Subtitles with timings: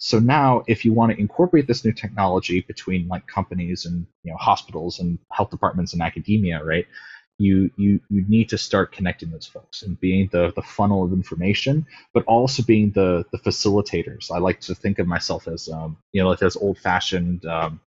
[0.00, 4.32] So now, if you want to incorporate this new technology between like companies and you
[4.32, 6.86] know hospitals and health departments and academia, right?
[7.38, 11.12] You you you need to start connecting those folks and being the the funnel of
[11.12, 14.30] information, but also being the the facilitators.
[14.32, 17.80] I like to think of myself as um, you know like those old fashioned um,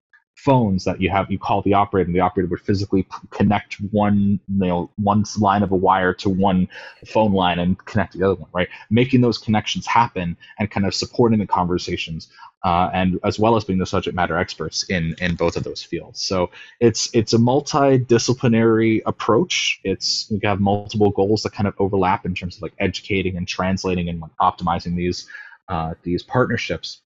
[0.44, 4.40] phones that you have you call the operator and the operator would physically connect one
[4.48, 6.68] you know one line of a wire to one
[7.06, 8.68] phone line and connect the other one right?
[8.90, 12.28] Making those connections happen and kind of supporting the conversations
[12.64, 15.82] uh, and as well as being the subject matter experts in in both of those
[15.82, 16.22] fields.
[16.22, 19.80] So it's it's a multidisciplinary approach.
[19.84, 23.48] It's we have multiple goals that kind of overlap in terms of like educating and
[23.48, 25.26] translating and like optimizing these
[25.68, 27.00] uh, these partnerships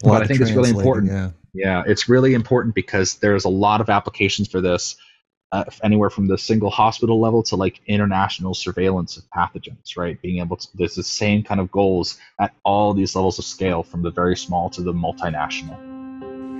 [0.00, 1.12] but I think it's really important.
[1.12, 1.30] Yeah.
[1.52, 4.96] yeah, it's really important because there's a lot of applications for this,
[5.50, 9.96] uh, anywhere from the single hospital level to like international surveillance of pathogens.
[9.96, 13.44] Right, being able to there's the same kind of goals at all these levels of
[13.44, 15.76] scale, from the very small to the multinational.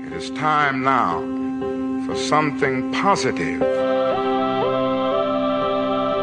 [0.07, 1.21] It is time now
[2.07, 3.61] for something positive.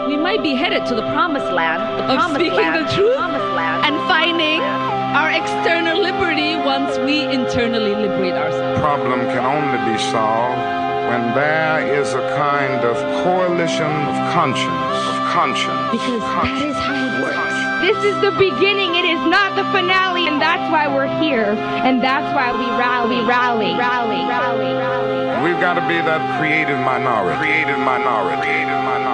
[0.07, 3.15] We might be headed to the promised land, the of promised speaking land, the truth
[3.15, 8.79] promised land, and finding our external liberty once we internally liberate ourselves.
[8.81, 10.59] Problem can only be solved
[11.07, 15.87] when there is a kind of coalition of conscience, of conscience.
[15.95, 16.59] Because conscience.
[16.59, 17.55] that is how it works.
[17.87, 18.99] This is the beginning.
[18.99, 21.55] It is not the finale, and that's why we're here,
[21.87, 25.47] and that's why we rally, rally, rally, rally, rally.
[25.47, 27.39] We've got to be that creative minority.
[27.39, 28.41] Creative minority.
[28.41, 29.04] Creative minority.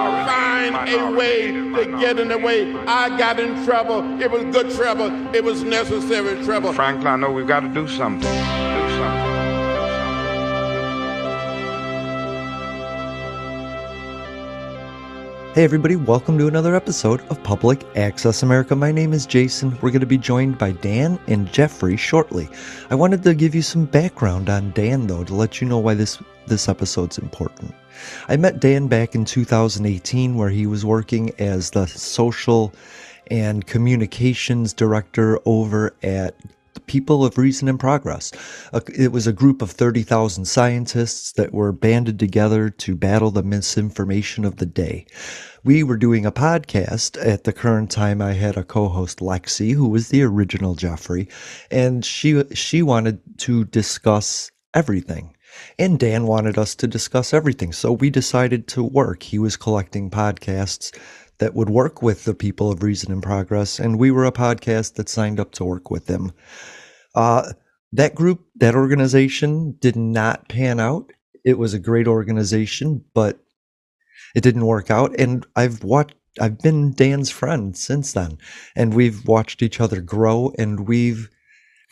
[0.82, 2.74] Find a way to get in the way.
[2.88, 4.20] I got in trouble.
[4.20, 5.32] It was good trouble.
[5.32, 6.72] It was necessary trouble.
[6.72, 8.22] Franklin, I know we've got to do something.
[8.22, 9.22] Do something.
[15.54, 18.74] Hey, everybody, welcome to another episode of Public Access America.
[18.74, 19.78] My name is Jason.
[19.82, 22.48] We're going to be joined by Dan and Jeffrey shortly.
[22.90, 25.94] I wanted to give you some background on Dan, though, to let you know why
[25.94, 27.72] this, this episode's important.
[28.28, 32.72] I met Dan back in 2018, where he was working as the social
[33.30, 36.34] and communications director over at
[36.86, 38.32] People of Reason and Progress.
[38.94, 44.44] It was a group of 30,000 scientists that were banded together to battle the misinformation
[44.44, 45.06] of the day.
[45.64, 47.24] We were doing a podcast.
[47.24, 51.28] At the current time, I had a co-host, Lexi, who was the original Jeffrey,
[51.70, 55.34] and she she wanted to discuss everything.
[55.78, 57.72] And Dan wanted us to discuss everything.
[57.72, 59.22] So we decided to work.
[59.22, 60.96] He was collecting podcasts
[61.38, 64.94] that would work with the people of Reason and Progress, and we were a podcast
[64.94, 66.32] that signed up to work with them.
[67.14, 67.52] Uh,
[67.92, 71.10] that group, that organization did not pan out.
[71.44, 73.40] It was a great organization, but
[74.34, 75.18] it didn't work out.
[75.18, 78.38] And I've watched, I've been Dan's friend since then,
[78.76, 81.28] and we've watched each other grow, and we've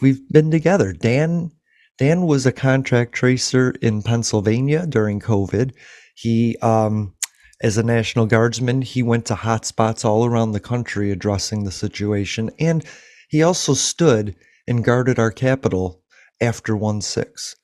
[0.01, 0.93] we've been together.
[0.93, 1.51] Dan
[2.01, 5.73] Dan was a contract tracer in Pennsylvania during COVID.
[6.15, 7.15] He um,
[7.63, 12.51] as a National Guardsman, he went to hotspots all around the country addressing the situation.
[12.59, 12.87] And
[13.29, 14.35] he also stood
[14.67, 16.01] and guarded our capital
[16.41, 17.57] after 1 6.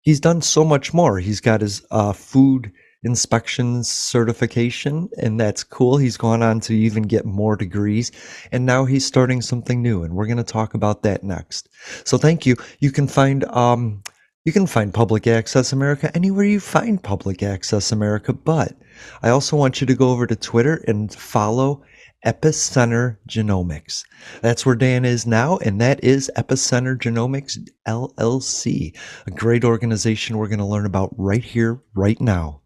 [0.00, 1.18] He's done so much more.
[1.18, 2.72] He's got his uh, food
[3.06, 5.96] inspections certification, and that's cool.
[5.96, 8.10] He's gone on to even get more degrees,
[8.52, 11.68] and now he's starting something new, and we're going to talk about that next.
[12.04, 12.56] So, thank you.
[12.80, 14.02] You can find um,
[14.44, 18.74] you can find Public Access America anywhere you find Public Access America, but
[19.22, 21.82] I also want you to go over to Twitter and follow
[22.24, 24.04] Epicenter Genomics.
[24.42, 27.56] That's where Dan is now, and that is Epicenter Genomics
[27.86, 28.96] LLC,
[29.26, 32.62] a great organization we're going to learn about right here, right now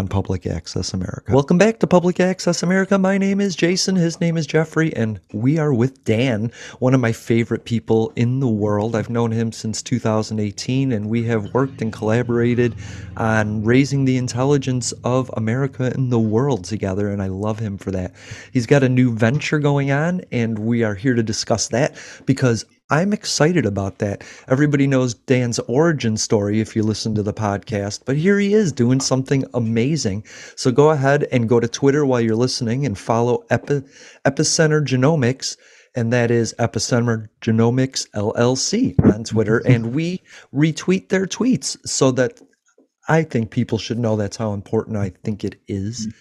[0.00, 1.30] on Public Access America.
[1.30, 2.96] Welcome back to Public Access America.
[2.96, 7.02] My name is Jason, his name is Jeffrey, and we are with Dan, one of
[7.02, 8.96] my favorite people in the world.
[8.96, 12.76] I've known him since 2018, and we have worked and collaborated
[13.18, 17.90] on raising the intelligence of America and the world together, and I love him for
[17.90, 18.14] that.
[18.54, 21.94] He's got a new venture going on, and we are here to discuss that
[22.24, 24.24] because I'm excited about that.
[24.48, 28.72] Everybody knows Dan's origin story if you listen to the podcast, but here he is
[28.72, 30.24] doing something amazing.
[30.56, 33.84] So go ahead and go to Twitter while you're listening and follow Epi-
[34.24, 35.56] Epicenter Genomics,
[35.94, 39.58] and that is Epicenter Genomics LLC on Twitter.
[39.66, 40.20] and we
[40.52, 42.40] retweet their tweets so that
[43.08, 46.12] I think people should know that's how important I think it is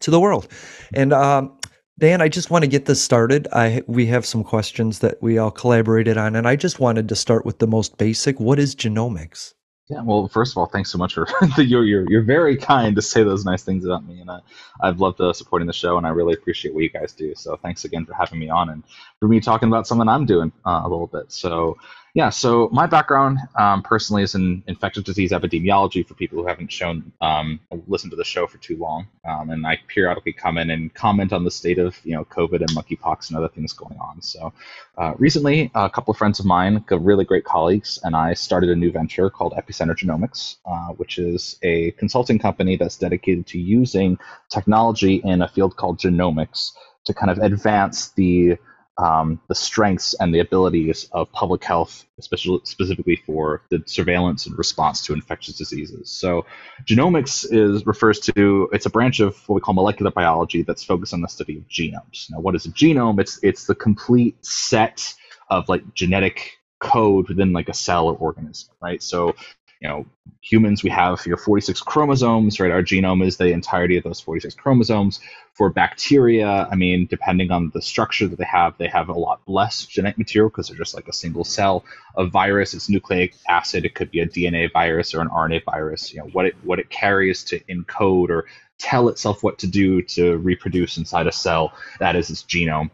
[0.00, 0.46] to the world.
[0.92, 1.58] And um,
[2.00, 3.46] Dan, I just want to get this started.
[3.52, 7.14] I we have some questions that we all collaborated on, and I just wanted to
[7.14, 8.40] start with the most basic.
[8.40, 9.52] What is genomics?
[9.90, 11.26] Yeah, well, first of all, thanks so much for
[11.58, 14.38] you're, you're you're very kind to say those nice things about me, and I,
[14.80, 17.34] I've loved uh, supporting the show, and I really appreciate what you guys do.
[17.34, 18.70] So thanks again for having me on.
[18.70, 18.82] And
[19.18, 21.30] for me talking about something I'm doing uh, a little bit.
[21.30, 21.76] So
[22.14, 26.72] yeah, so my background um, personally is in infectious disease epidemiology for people who haven't
[26.72, 30.70] shown um, listened to the show for too long, um, and I periodically come in
[30.70, 33.96] and comment on the state of you know COVID and monkeypox and other things going
[33.98, 34.20] on.
[34.22, 34.52] So
[34.98, 38.76] uh, recently, a couple of friends of mine, really great colleagues, and I started a
[38.76, 44.18] new venture called Epicenter Genomics, uh, which is a consulting company that's dedicated to using
[44.48, 46.72] technology in a field called genomics
[47.04, 48.58] to kind of advance the
[49.00, 54.56] um, the strengths and the abilities of public health, especially specifically for the surveillance and
[54.58, 56.10] response to infectious diseases.
[56.10, 56.44] So,
[56.84, 61.14] genomics is refers to it's a branch of what we call molecular biology that's focused
[61.14, 62.30] on the study of genomes.
[62.30, 63.20] Now, what is a genome?
[63.20, 65.14] It's it's the complete set
[65.48, 69.02] of like genetic code within like a cell or organism, right?
[69.02, 69.34] So
[69.80, 70.06] you know,
[70.42, 72.70] humans, we have your 46 chromosomes, right?
[72.70, 75.20] Our genome is the entirety of those 46 chromosomes.
[75.54, 79.40] For bacteria, I mean, depending on the structure that they have, they have a lot
[79.46, 81.84] less genetic material because they're just like a single cell.
[82.16, 83.84] A virus, it's nucleic acid.
[83.84, 86.12] It could be a DNA virus or an RNA virus.
[86.12, 88.46] You know, what it what it carries to encode or
[88.78, 92.90] tell itself what to do to reproduce inside a cell, that is its genome.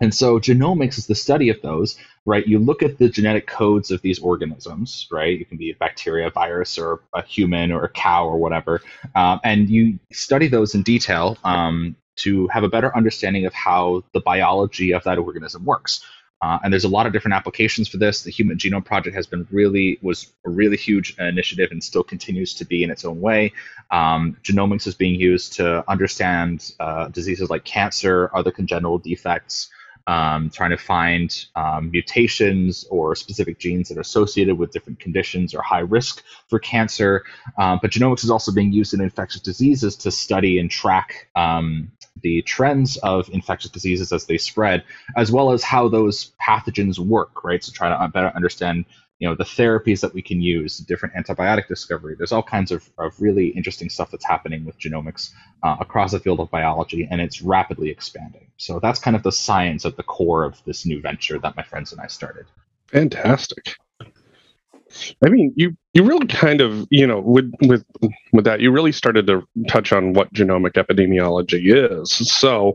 [0.00, 2.46] And so genomics is the study of those, right?
[2.46, 5.38] You look at the genetic codes of these organisms, right?
[5.38, 8.80] You can be a bacteria, virus, or a human, or a cow, or whatever,
[9.14, 14.02] um, and you study those in detail um, to have a better understanding of how
[14.12, 16.04] the biology of that organism works.
[16.42, 18.22] Uh, and there's a lot of different applications for this.
[18.22, 22.54] The Human Genome Project has been really was a really huge initiative and still continues
[22.54, 23.52] to be in its own way.
[23.90, 29.68] Um, genomics is being used to understand uh, diseases like cancer, other congenital defects,
[30.06, 35.54] um, trying to find um, mutations or specific genes that are associated with different conditions
[35.54, 37.24] or high risk for cancer.
[37.58, 41.90] Um, but genomics is also being used in infectious diseases to study and track um,
[42.22, 44.84] the trends of infectious diseases as they spread,
[45.16, 47.62] as well as how those pathogens work, right?
[47.62, 48.84] So try to better understand
[49.20, 52.16] you know the therapies that we can use different antibiotic discovery.
[52.16, 55.30] There's all kinds of, of really interesting stuff that's happening with genomics
[55.62, 58.46] uh, across the field of biology and it's rapidly expanding.
[58.56, 61.62] So that's kind of the science at the core of this new venture that my
[61.62, 62.46] friends and i started.
[62.86, 63.76] Fantastic.
[65.24, 67.84] I mean you you really kind of you know with with
[68.32, 71.60] with that you really started to touch on what genomic epidemiology
[72.00, 72.10] is.
[72.10, 72.74] So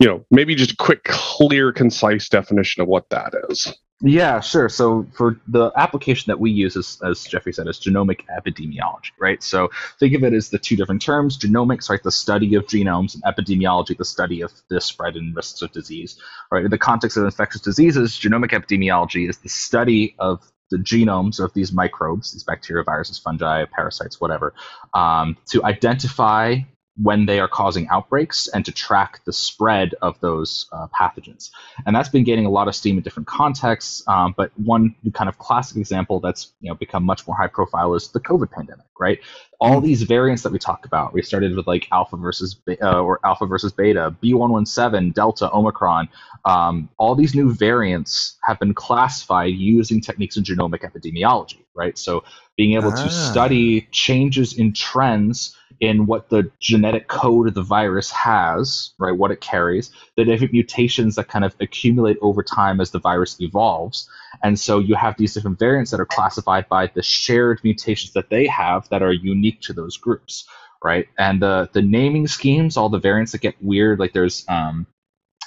[0.00, 4.68] you know maybe just a quick clear concise definition of what that is yeah, sure.
[4.68, 9.42] So for the application that we use, as, as Jeffrey said, is genomic epidemiology, right?
[9.42, 9.70] So
[10.00, 13.22] think of it as the two different terms: genomics, right, the study of genomes, and
[13.22, 16.18] epidemiology, the study of the spread and risks of disease.
[16.50, 16.64] Right.
[16.64, 21.54] In the context of infectious diseases, genomic epidemiology is the study of the genomes of
[21.54, 24.54] these microbes, these bacteria, viruses, fungi, parasites, whatever,
[24.94, 26.56] um, to identify
[27.02, 31.50] when they are causing outbreaks and to track the spread of those uh, pathogens.
[31.86, 34.06] And that's been gaining a lot of steam in different contexts.
[34.06, 37.94] Um, but one kind of classic example that's you know become much more high profile
[37.94, 39.18] is the COVID pandemic, right?
[39.60, 39.86] All hmm.
[39.86, 41.12] these variants that we talk about.
[41.12, 46.08] We started with like alpha versus uh, or alpha versus beta, B117, Delta, Omicron.
[46.44, 51.98] Um, all these new variants have been classified using techniques in genomic epidemiology, right?
[51.98, 52.22] So
[52.56, 53.04] being able ah.
[53.04, 59.16] to study changes in trends in what the genetic code of the virus has, right,
[59.16, 63.40] what it carries, the different mutations that kind of accumulate over time as the virus
[63.40, 64.08] evolves.
[64.42, 68.30] And so you have these different variants that are classified by the shared mutations that
[68.30, 70.46] they have that are unique to those groups,
[70.82, 71.06] right?
[71.18, 74.86] And the the naming schemes, all the variants that get weird, like there's um,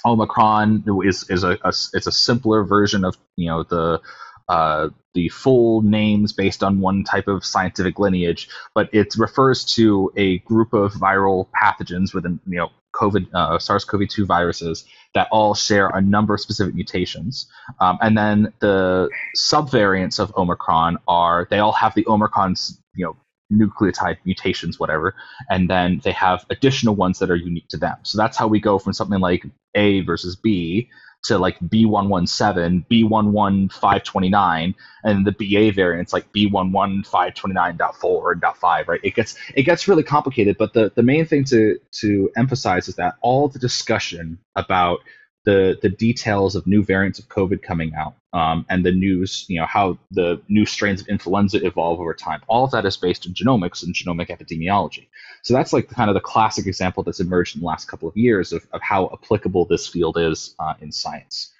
[0.04, 4.00] Omicron is is a, a it's a simpler version of you know the
[4.48, 10.12] uh, the full names based on one type of scientific lineage, but it refers to
[10.16, 15.88] a group of viral pathogens within, you know, COVID, uh, SARS-CoV-2 viruses that all share
[15.88, 17.46] a number of specific mutations.
[17.80, 23.16] Um, and then the subvariants of Omicron are they all have the Omicron's, you know,
[23.52, 25.14] nucleotide mutations, whatever,
[25.50, 27.96] and then they have additional ones that are unique to them.
[28.02, 30.88] So that's how we go from something like A versus B
[31.24, 39.00] to like B117, B11529, and the BA variants like B11529.4 and .5, right?
[39.02, 42.96] It gets it gets really complicated, but the the main thing to to emphasize is
[42.96, 45.00] that all the discussion about
[45.48, 49.58] the the details of new variants of COVID coming out um, and the news, you
[49.58, 52.42] know, how the new strains of influenza evolve over time.
[52.48, 55.06] All of that is based in genomics and genomic epidemiology.
[55.40, 58.14] So that's like kind of the classic example that's emerged in the last couple of
[58.14, 61.50] years of, of how applicable this field is uh, in science.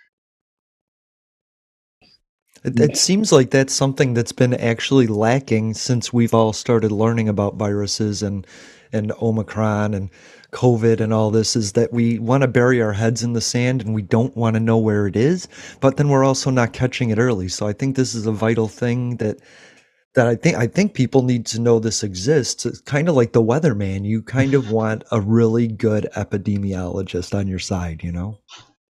[2.62, 7.30] It, it, seems like that's something that's been actually lacking since we've all started learning
[7.30, 8.46] about viruses and
[8.92, 10.10] and Omicron and
[10.52, 13.82] COVID and all this is that we want to bury our heads in the sand
[13.82, 15.46] and we don't want to know where it is,
[15.80, 17.48] but then we're also not catching it early.
[17.48, 19.38] So I think this is a vital thing that
[20.14, 22.64] that I think I think people need to know this exists.
[22.64, 24.04] It's kind of like the weatherman.
[24.04, 28.38] You kind of want a really good epidemiologist on your side, you know?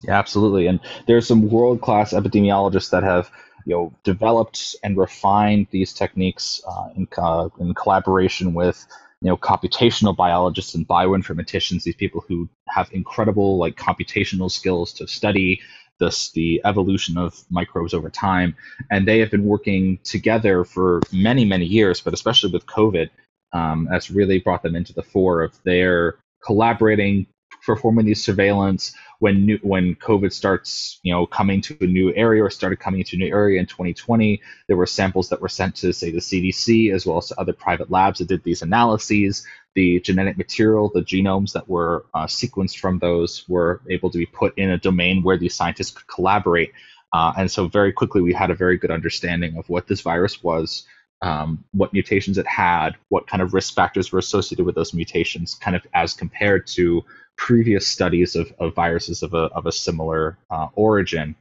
[0.02, 0.66] Yeah, absolutely.
[0.66, 3.30] And there's some world class epidemiologists that have
[3.64, 8.86] you know developed and refined these techniques uh, in, uh, in collaboration with
[9.22, 15.06] you know computational biologists and bioinformaticians these people who have incredible like computational skills to
[15.06, 15.60] study
[15.98, 18.54] this the evolution of microbes over time.
[18.90, 23.10] And they have been working together for many many years but especially with covid
[23.52, 27.26] um, that's really brought them into the fore of their collaborating
[27.64, 32.42] performing these surveillance when new, when COVID starts, you know, coming to a new area
[32.42, 35.76] or started coming to a new area in 2020, there were samples that were sent
[35.76, 39.46] to say the CDC as well as to other private labs that did these analyses.
[39.74, 44.26] The genetic material, the genomes that were uh, sequenced from those, were able to be
[44.26, 46.72] put in a domain where these scientists could collaborate.
[47.12, 50.42] Uh, and so very quickly we had a very good understanding of what this virus
[50.42, 50.86] was,
[51.22, 55.54] um, what mutations it had, what kind of risk factors were associated with those mutations,
[55.54, 57.04] kind of as compared to
[57.36, 61.34] previous studies of, of viruses of a, of a similar uh, origin.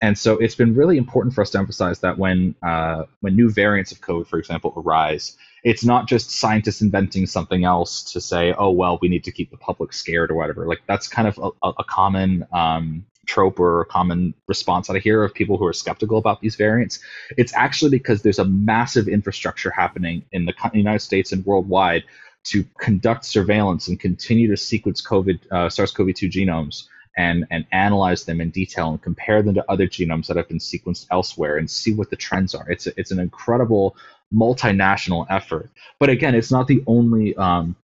[0.00, 3.50] And so it's been really important for us to emphasize that when uh, when new
[3.50, 8.52] variants of COVID, for example, arise, it's not just scientists inventing something else to say,
[8.58, 10.66] oh well, we need to keep the public scared or whatever.
[10.66, 14.98] Like that's kind of a, a common um, trope or a common response that I
[14.98, 17.00] hear of people who are skeptical about these variants.
[17.38, 22.04] It's actually because there's a massive infrastructure happening in the United States and worldwide
[22.44, 26.84] to conduct surveillance and continue to sequence COVID, uh, SARS-CoV-2 genomes
[27.16, 30.58] and and analyze them in detail and compare them to other genomes that have been
[30.58, 32.68] sequenced elsewhere and see what the trends are.
[32.68, 33.96] It's a, it's an incredible
[34.32, 35.70] multinational effort.
[36.00, 37.76] But again, it's not the only um,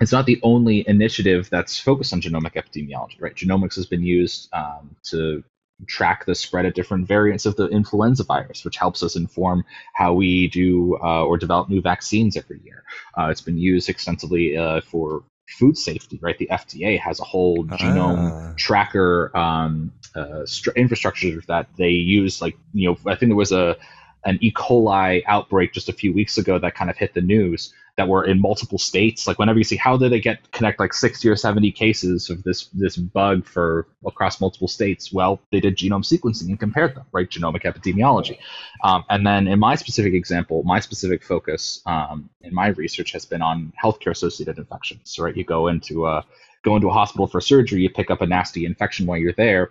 [0.00, 3.20] it's not the only initiative that's focused on genomic epidemiology.
[3.20, 5.44] Right, genomics has been used um, to
[5.86, 10.12] track the spread of different variants of the influenza virus, which helps us inform how
[10.12, 12.84] we do uh, or develop new vaccines every year.
[13.18, 16.38] Uh, it's been used extensively uh, for food safety, right?
[16.38, 17.76] The FDA has a whole ah.
[17.76, 22.40] genome tracker um, uh, st- infrastructure that they use.
[22.40, 23.76] Like, you know, I think there was a
[24.24, 24.52] an E.
[24.52, 28.24] coli outbreak just a few weeks ago that kind of hit the news that were
[28.24, 29.26] in multiple states.
[29.26, 32.42] Like whenever you see how did they get connect like 60 or 70 cases of
[32.42, 35.12] this this bug for across multiple states?
[35.12, 37.28] Well, they did genome sequencing and compared them, right?
[37.28, 38.38] Genomic epidemiology.
[38.82, 43.26] Um, and then in my specific example, my specific focus um, in my research has
[43.26, 45.18] been on healthcare associated infections.
[45.18, 46.24] Right, you go into a
[46.62, 49.70] go into a hospital for surgery, you pick up a nasty infection while you're there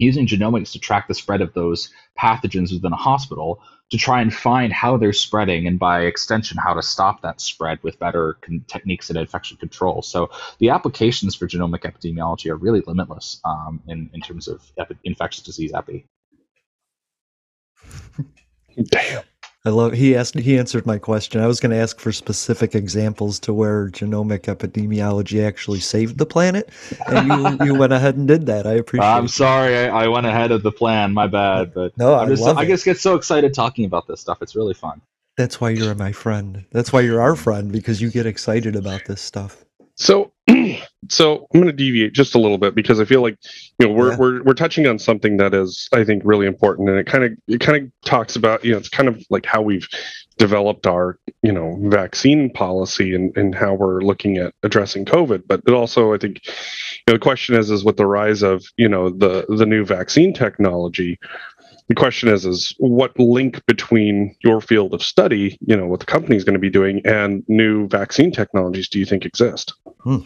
[0.00, 4.32] using genomics to track the spread of those pathogens within a hospital to try and
[4.32, 8.64] find how they're spreading and by extension how to stop that spread with better con-
[8.66, 10.00] techniques in infection control.
[10.00, 14.98] So the applications for genomic epidemiology are really limitless um, in, in terms of epi-
[15.04, 16.06] infectious disease epi.
[18.84, 19.24] Damn
[19.66, 21.38] I love he asked he answered my question.
[21.40, 26.24] I was going to ask for specific examples to where genomic epidemiology actually saved the
[26.24, 26.70] planet,
[27.08, 28.66] and you you went ahead and did that.
[28.66, 29.06] I appreciate.
[29.06, 29.10] It.
[29.10, 31.12] I'm sorry, I, I, went ahead of the plan.
[31.12, 34.40] My bad, but no, I, just, I just get so excited talking about this stuff.
[34.40, 35.02] It's really fun.
[35.36, 36.64] That's why you're my friend.
[36.70, 39.64] That's why you're our friend because you get excited about this stuff.
[39.94, 40.32] So,
[41.08, 43.36] so I'm going to deviate just a little bit because I feel like
[43.78, 44.18] you know we're yeah.
[44.18, 47.32] we're we're touching on something that is I think really important, and it kind of
[47.48, 49.88] it kind of talks about you know it's kind of like how we've
[50.38, 55.62] developed our you know vaccine policy and and how we're looking at addressing COVID, but
[55.66, 56.52] it also I think you
[57.08, 60.32] know the question is is with the rise of you know the the new vaccine
[60.32, 61.18] technology
[61.90, 66.06] the question is is what link between your field of study you know what the
[66.06, 70.18] company is going to be doing and new vaccine technologies do you think exist hmm.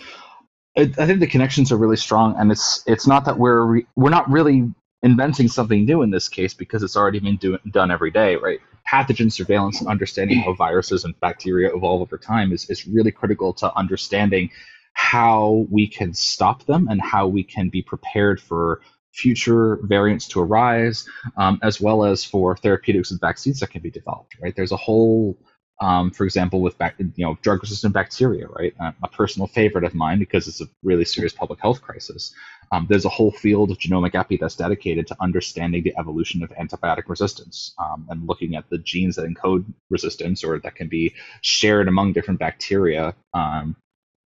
[0.77, 4.11] I, think the connections are really strong and it's it's not that we're re, we're
[4.11, 4.71] not really
[5.03, 8.61] inventing something new in this case because it's already been do, done every day right
[8.91, 13.53] pathogen surveillance and understanding how viruses and bacteria evolve over time is, is really critical
[13.55, 14.51] to understanding
[14.93, 18.81] how we can stop them and how we can be prepared for
[19.13, 23.91] future variants to arise, um, as well as for therapeutics and vaccines that can be
[23.91, 24.37] developed.
[24.41, 25.39] Right, there's a whole,
[25.81, 28.47] um, for example, with bac- you know drug-resistant bacteria.
[28.49, 32.33] Right, uh, a personal favorite of mine because it's a really serious public health crisis.
[32.73, 36.51] Um, there's a whole field of genomic epi that's dedicated to understanding the evolution of
[36.51, 41.15] antibiotic resistance um, and looking at the genes that encode resistance or that can be
[41.43, 43.77] shared among different bacteria um,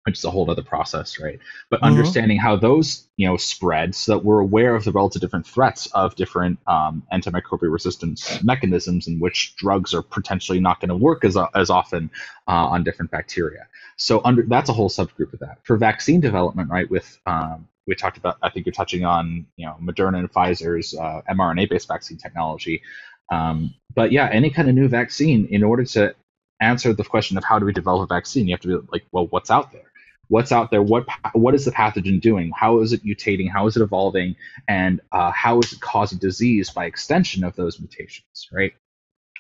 [0.06, 1.40] which is a whole other process, right?
[1.70, 1.94] But mm-hmm.
[1.94, 5.88] understanding how those, you know, spread so that we're aware of the relative different threats
[5.94, 11.24] of different um, antimicrobial resistance mechanisms in which drugs are potentially not going to work
[11.24, 12.12] as, as often
[12.48, 13.68] uh, on different bacteria.
[13.96, 15.60] So under that's a whole subgroup of that.
[15.64, 19.66] For vaccine development, right, with um, we talked about, I think you're touching on, you
[19.66, 22.82] know, Moderna and Pfizer's uh, mRNA-based vaccine technology.
[23.32, 26.16] Um, but yeah, any kind of new vaccine, in order to
[26.62, 29.06] answer the question of how do we develop a vaccine, you have to be like,
[29.12, 29.92] well, what's out there?
[30.30, 30.82] What's out there?
[30.82, 32.52] What what is the pathogen doing?
[32.56, 33.52] How is it mutating?
[33.52, 34.36] How is it evolving?
[34.68, 38.48] And uh, how is it causing disease by extension of those mutations?
[38.52, 38.74] Right.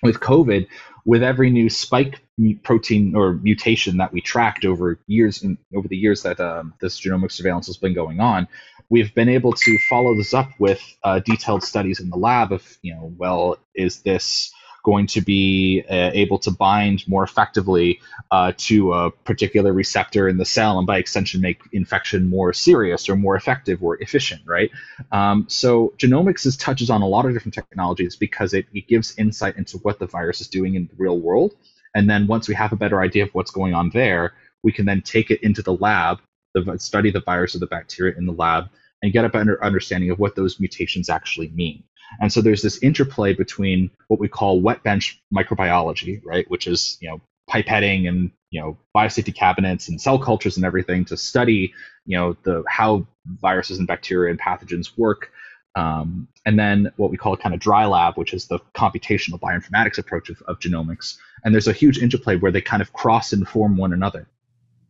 [0.01, 0.67] With COVID,
[1.05, 2.21] with every new spike
[2.63, 6.99] protein or mutation that we tracked over years and over the years that um, this
[6.99, 8.47] genomic surveillance has been going on,
[8.89, 12.77] we've been able to follow this up with uh, detailed studies in the lab of
[12.81, 17.99] you know well is this going to be uh, able to bind more effectively
[18.31, 23.07] uh, to a particular receptor in the cell and by extension make infection more serious
[23.07, 24.69] or more effective or efficient, right?
[25.11, 29.17] Um, so genomics is, touches on a lot of different technologies because it, it gives
[29.17, 31.55] insight into what the virus is doing in the real world.
[31.95, 34.85] And then once we have a better idea of what's going on there, we can
[34.85, 36.19] then take it into the lab,
[36.53, 38.65] the, study the virus or the bacteria in the lab,
[39.01, 41.83] and get a better understanding of what those mutations actually mean.
[42.19, 46.97] And so there's this interplay between what we call wet bench microbiology, right, which is
[47.01, 51.73] you know pipetting and you know biosafety cabinets and cell cultures and everything to study
[52.05, 53.05] you know the how
[53.41, 55.31] viruses and bacteria and pathogens work.
[55.75, 59.97] Um, and then what we call kind of dry lab, which is the computational bioinformatics
[59.97, 61.17] approach of, of genomics.
[61.43, 64.27] And there's a huge interplay where they kind of cross inform one another.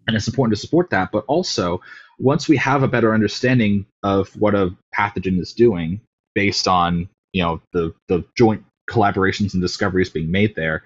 [0.08, 1.82] And it's important to support that, but also
[2.20, 6.01] once we have a better understanding of what a pathogen is doing
[6.35, 10.83] based on you know the the joint collaborations and discoveries being made there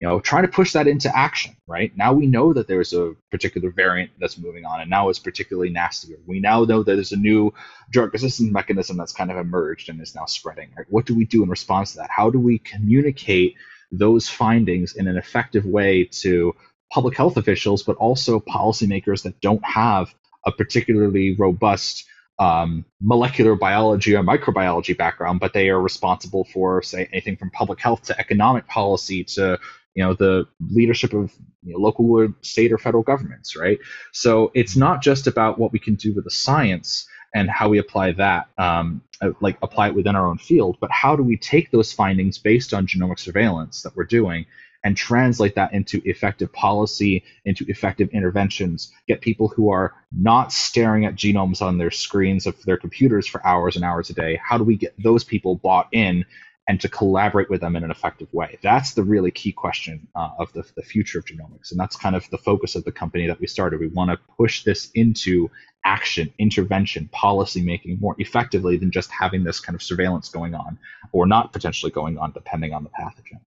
[0.00, 1.96] you know trying to push that into action right?
[1.96, 5.70] Now we know that there's a particular variant that's moving on and now it's particularly
[5.70, 6.18] nastier.
[6.26, 7.54] We now know that there's a new
[7.90, 10.86] drug resistance mechanism that's kind of emerged and is now spreading right?
[10.90, 12.10] What do we do in response to that?
[12.10, 13.54] How do we communicate
[13.90, 16.54] those findings in an effective way to
[16.92, 20.14] public health officials but also policymakers that don't have
[20.46, 22.04] a particularly robust
[22.38, 27.80] um, molecular biology or microbiology background, but they are responsible for, say, anything from public
[27.80, 29.58] health to economic policy to
[29.94, 33.78] you know the leadership of you know, local or state or federal governments, right?
[34.12, 37.78] So it's not just about what we can do with the science and how we
[37.78, 41.36] apply that, um, uh, like apply it within our own field, but how do we
[41.36, 44.46] take those findings based on genomic surveillance that we're doing
[44.84, 51.06] and translate that into effective policy, into effective interventions, get people who are not staring
[51.06, 54.38] at genomes on their screens of their computers for hours and hours a day.
[54.44, 56.24] How do we get those people bought in
[56.68, 58.58] and to collaborate with them in an effective way?
[58.62, 61.70] That's the really key question uh, of the, the future of genomics.
[61.70, 63.80] And that's kind of the focus of the company that we started.
[63.80, 65.50] We want to push this into
[65.86, 70.78] action, intervention, policy making more effectively than just having this kind of surveillance going on
[71.12, 73.40] or not potentially going on depending on the pathogen.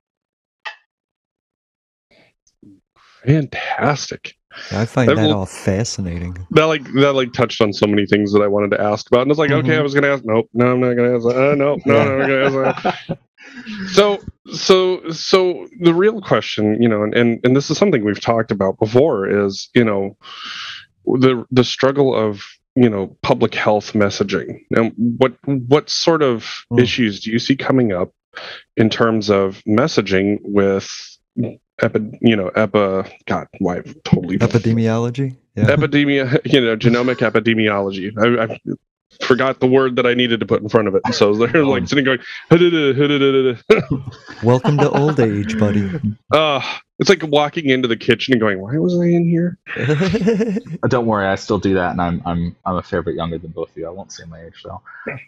[3.28, 4.36] Fantastic.
[4.72, 6.36] I find that, that all fascinating.
[6.52, 9.22] That like that like touched on so many things that I wanted to ask about,
[9.22, 9.68] and it's like, mm-hmm.
[9.68, 10.24] okay, I was gonna ask.
[10.26, 11.26] Nope, no, I'm not gonna ask.
[11.26, 13.20] Uh, no, no, no, I'm gonna ask.
[13.92, 14.20] So,
[14.52, 18.52] so, so the real question, you know, and, and and this is something we've talked
[18.52, 20.18] about before, is you know,
[21.06, 22.44] the the struggle of
[22.76, 26.82] you know public health messaging and what what sort of mm.
[26.82, 28.12] issues do you see coming up
[28.76, 31.18] in terms of messaging with
[31.82, 35.66] epi, you know, epi, God, why totally epidemiology, yeah.
[35.66, 38.14] epidemia, you know, genomic epidemiology.
[38.18, 38.60] I, I,
[39.22, 41.88] forgot the word that I needed to put in front of it, so they're like
[41.88, 42.20] sitting going,
[44.44, 45.90] "Welcome to old age, buddy."
[46.32, 46.62] Uh,
[47.00, 51.06] it's like walking into the kitchen and going, "Why was I in here?" Uh, don't
[51.06, 53.70] worry, I still do that, and I'm I'm I'm a fair bit younger than both
[53.72, 53.88] of you.
[53.88, 54.82] I won't say my age though,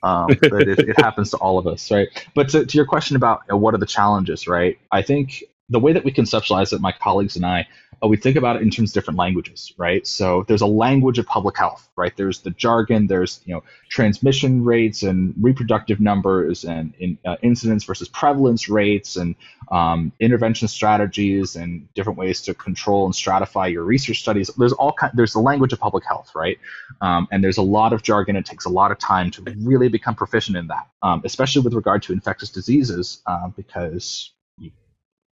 [0.03, 2.07] um, but it, it, happens to all of us, right?
[2.35, 4.77] But to, to your question about uh, what are the challenges, right?
[4.91, 7.67] I think the way that we conceptualize it, my colleagues and I,
[8.03, 10.05] uh, we think about it in terms of different languages, right?
[10.07, 12.15] So there's a language of public health, right?
[12.15, 17.83] There's the jargon, there's you know transmission rates and reproductive numbers and in, uh, incidence
[17.83, 19.35] versus prevalence rates and
[19.71, 24.49] um, intervention strategies and different ways to control and stratify your research studies.
[24.57, 26.57] There's all kind, there's the language of public health, right?
[27.01, 28.35] Um, and there's a lot of jargon.
[28.35, 31.73] It takes a lot of time to really become proficient in that, um, especially with
[31.73, 34.31] regard to infectious diseases, uh, because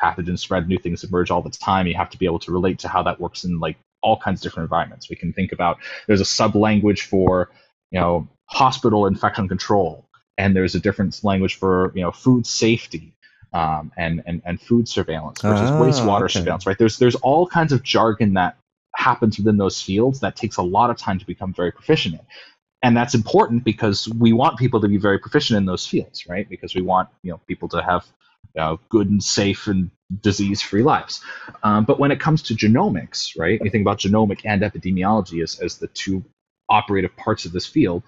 [0.04, 1.86] pathogens spread, new things emerge all the time.
[1.86, 4.40] You have to be able to relate to how that works in like all kinds
[4.40, 5.08] of different environments.
[5.08, 7.50] We can think about there's a sub language for
[7.90, 10.04] you know hospital infection control,
[10.38, 13.14] and there's a different language for you know food safety
[13.52, 16.38] um, and, and and food surveillance versus ah, wastewater okay.
[16.38, 16.66] surveillance.
[16.66, 16.78] Right?
[16.78, 18.56] There's there's all kinds of jargon that
[18.96, 22.20] happens within those fields that takes a lot of time to become very proficient in
[22.84, 26.48] and that's important because we want people to be very proficient in those fields right
[26.48, 28.06] because we want you know people to have
[28.58, 29.90] uh, good and safe and
[30.20, 31.22] disease-free lives.
[31.62, 35.58] Um, but when it comes to genomics right you think about genomic and epidemiology as,
[35.60, 36.24] as the two
[36.68, 38.02] operative parts of this field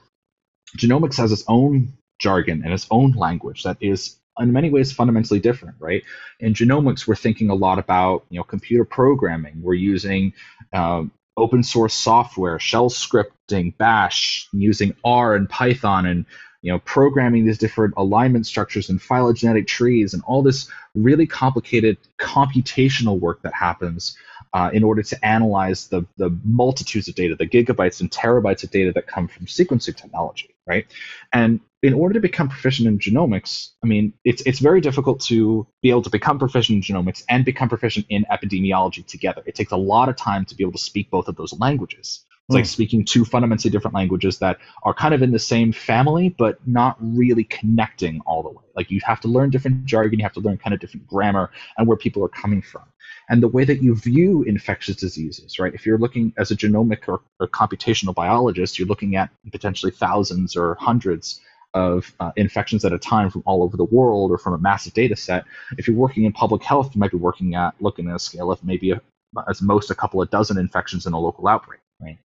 [0.76, 5.40] genomics has its own jargon and its own language that is in many ways fundamentally
[5.40, 6.02] different right?
[6.40, 9.62] In genomics we're thinking a lot about you know computer programming.
[9.62, 10.32] We're using
[10.72, 16.26] um, open source software shell scripting bash using r and python and
[16.66, 21.96] you know programming these different alignment structures and phylogenetic trees and all this really complicated
[22.18, 24.16] computational work that happens
[24.52, 28.70] uh, in order to analyze the, the multitudes of data, the gigabytes and terabytes of
[28.72, 30.86] data that come from sequencing technology, right?
[31.32, 35.68] And in order to become proficient in genomics, I mean, it's it's very difficult to
[35.82, 39.40] be able to become proficient in genomics and become proficient in epidemiology together.
[39.46, 42.25] It takes a lot of time to be able to speak both of those languages.
[42.48, 42.68] It's like hmm.
[42.68, 46.96] speaking two fundamentally different languages that are kind of in the same family, but not
[47.00, 48.62] really connecting all the way.
[48.76, 51.50] Like you have to learn different jargon, you have to learn kind of different grammar
[51.76, 52.82] and where people are coming from.
[53.28, 55.74] And the way that you view infectious diseases, right?
[55.74, 60.54] If you're looking as a genomic or, or computational biologist, you're looking at potentially thousands
[60.54, 61.40] or hundreds
[61.74, 64.94] of uh, infections at a time from all over the world or from a massive
[64.94, 65.44] data set.
[65.78, 68.52] If you're working in public health, you might be working at looking at a scale
[68.52, 69.00] of maybe a,
[69.48, 72.18] as most a couple of dozen infections in a local outbreak, right?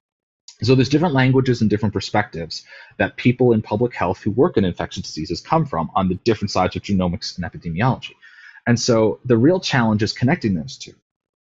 [0.62, 2.64] So there's different languages and different perspectives
[2.98, 6.50] that people in public health who work in infectious diseases come from on the different
[6.50, 8.14] sides of genomics and epidemiology.
[8.66, 10.94] And so the real challenge is connecting those two,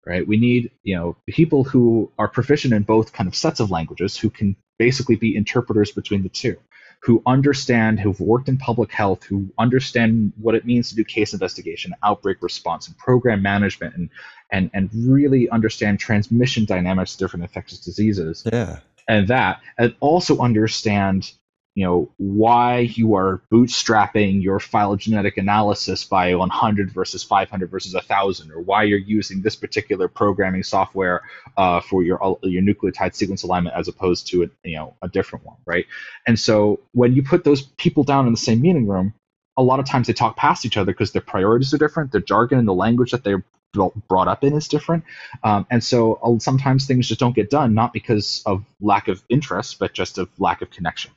[0.05, 0.25] right?
[0.25, 4.17] We need, you know, people who are proficient in both kind of sets of languages
[4.17, 6.55] who can basically be interpreters between the two,
[7.01, 11.33] who understand, who've worked in public health, who understand what it means to do case
[11.33, 14.09] investigation, outbreak response, and program management, and
[14.51, 18.43] and and really understand transmission dynamics of different infectious diseases.
[18.51, 21.33] Yeah and that, and also understand
[21.75, 28.51] you know why you are bootstrapping your phylogenetic analysis by 100 versus 500 versus 1000
[28.51, 31.21] or why you're using this particular programming software
[31.57, 35.45] uh, for your your nucleotide sequence alignment as opposed to a, you know a different
[35.45, 35.85] one right?
[36.27, 39.13] And so when you put those people down in the same meeting room
[39.57, 42.21] a lot of times they talk past each other because their priorities are different their
[42.21, 43.43] jargon and the language that they're
[43.73, 45.03] brought up in is different.
[45.43, 49.23] Um, and so uh, sometimes things just don't get done, not because of lack of
[49.29, 51.11] interest, but just of lack of connection.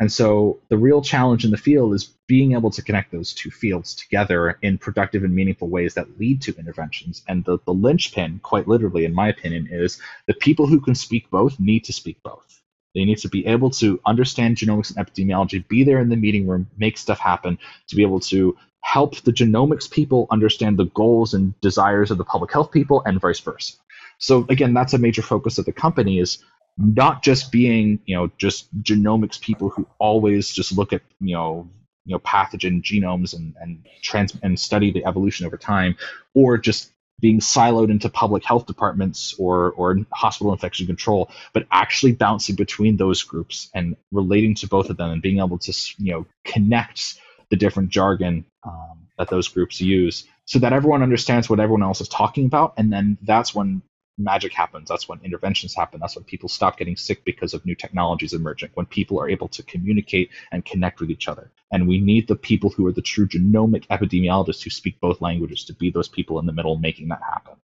[0.00, 3.50] And so the real challenge in the field is being able to connect those two
[3.50, 7.22] fields together in productive and meaningful ways that lead to interventions.
[7.26, 11.30] And the, the linchpin, quite literally, in my opinion, is the people who can speak
[11.30, 12.60] both need to speak both.
[12.94, 16.46] They need to be able to understand genomics and epidemiology, be there in the meeting
[16.46, 21.34] room, make stuff happen, to be able to help the genomics people understand the goals
[21.34, 23.74] and desires of the public health people and vice versa.
[24.18, 26.38] So again, that's a major focus of the company is
[26.76, 31.68] not just being, you know, just genomics people who always just look at, you know,
[32.04, 35.96] you know, pathogen genomes and and trans and study the evolution over time,
[36.34, 42.12] or just being siloed into public health departments or or hospital infection control, but actually
[42.12, 46.12] bouncing between those groups and relating to both of them and being able to you
[46.12, 51.60] know connect the different jargon um, that those groups use so that everyone understands what
[51.60, 53.82] everyone else is talking about and then that's when
[54.20, 57.74] magic happens that's when interventions happen that's when people stop getting sick because of new
[57.74, 61.50] technologies emerging when people are able to communicate and connect with each other.
[61.72, 65.64] And we need the people who are the true genomic epidemiologists who speak both languages
[65.64, 67.54] to be those people in the middle making that happen.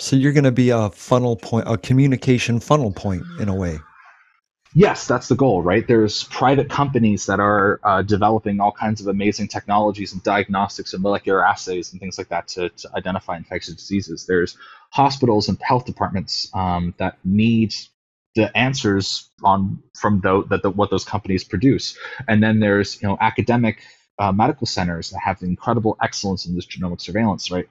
[0.00, 3.78] So you're going to be a funnel point a communication funnel point in a way
[4.74, 5.86] yes, that's the goal, right?
[5.86, 11.02] There's private companies that are uh, developing all kinds of amazing technologies and diagnostics and
[11.02, 14.26] molecular assays and things like that to, to identify infectious diseases.
[14.26, 14.56] There's
[14.90, 17.74] hospitals and health departments um, that need
[18.34, 23.06] the answers on from the, the, the, what those companies produce, and then there's you
[23.06, 23.80] know academic
[24.18, 27.68] uh, medical centers that have incredible excellence in this genomic surveillance, right?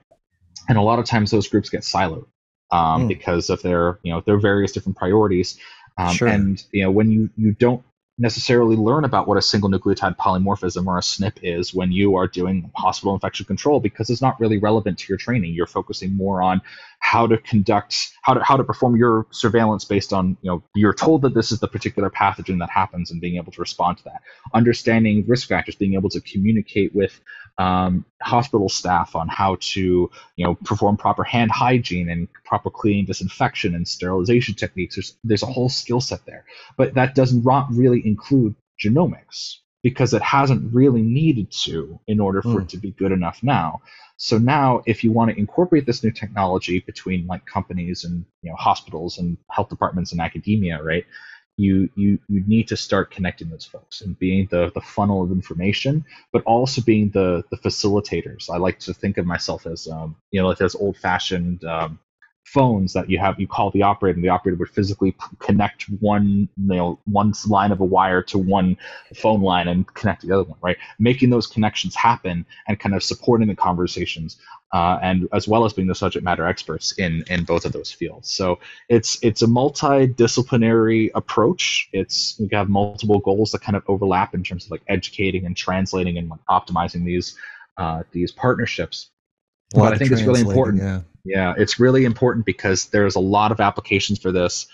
[0.68, 2.24] And a lot of times those groups get siloed
[2.70, 3.08] um, mm.
[3.08, 5.58] because of their you know their various different priorities.
[5.96, 6.28] Um, sure.
[6.28, 7.84] And you know, when you you don't
[8.16, 12.28] necessarily learn about what a single nucleotide polymorphism or a SNP is when you are
[12.28, 15.52] doing hospital infection control because it's not really relevant to your training.
[15.52, 16.62] You're focusing more on
[17.00, 20.94] how to conduct, how to how to perform your surveillance based on you know you're
[20.94, 24.04] told that this is the particular pathogen that happens and being able to respond to
[24.04, 24.22] that.
[24.54, 27.20] Understanding risk factors, being able to communicate with
[27.58, 33.04] um, hospital staff on how to you know perform proper hand hygiene and proper cleaning,
[33.04, 34.96] disinfection, and sterilization techniques.
[34.96, 36.44] There's there's a whole skill set there,
[36.76, 39.56] but that does not really include genomics.
[39.82, 42.62] because it hasn't really needed to in order for Mm.
[42.62, 43.82] it to be good enough now.
[44.16, 48.48] So now, if you want to incorporate this new technology between like companies and you
[48.50, 51.04] know hospitals and health departments and academia, right?
[51.58, 55.30] You you you need to start connecting those folks and being the the funnel of
[55.30, 58.48] information, but also being the the facilitators.
[58.50, 61.98] I like to think of myself as um, you know like those old fashioned um,
[62.44, 65.84] phones that you have you call the operator and the operator would physically p- connect
[66.00, 68.76] one you know one line of a wire to one
[69.16, 73.02] phone line and connect the other one right making those connections happen and kind of
[73.02, 74.36] supporting the conversations
[74.72, 77.90] uh, and as well as being the subject matter experts in in both of those
[77.90, 83.82] fields so it's it's a multidisciplinary approach it's we have multiple goals that kind of
[83.88, 87.36] overlap in terms of like educating and translating and like optimizing these
[87.78, 89.10] uh, these partnerships
[89.74, 90.82] but I think it's really important.
[90.82, 91.00] Yeah.
[91.24, 94.66] Yeah, it's really important because there's a lot of applications for this,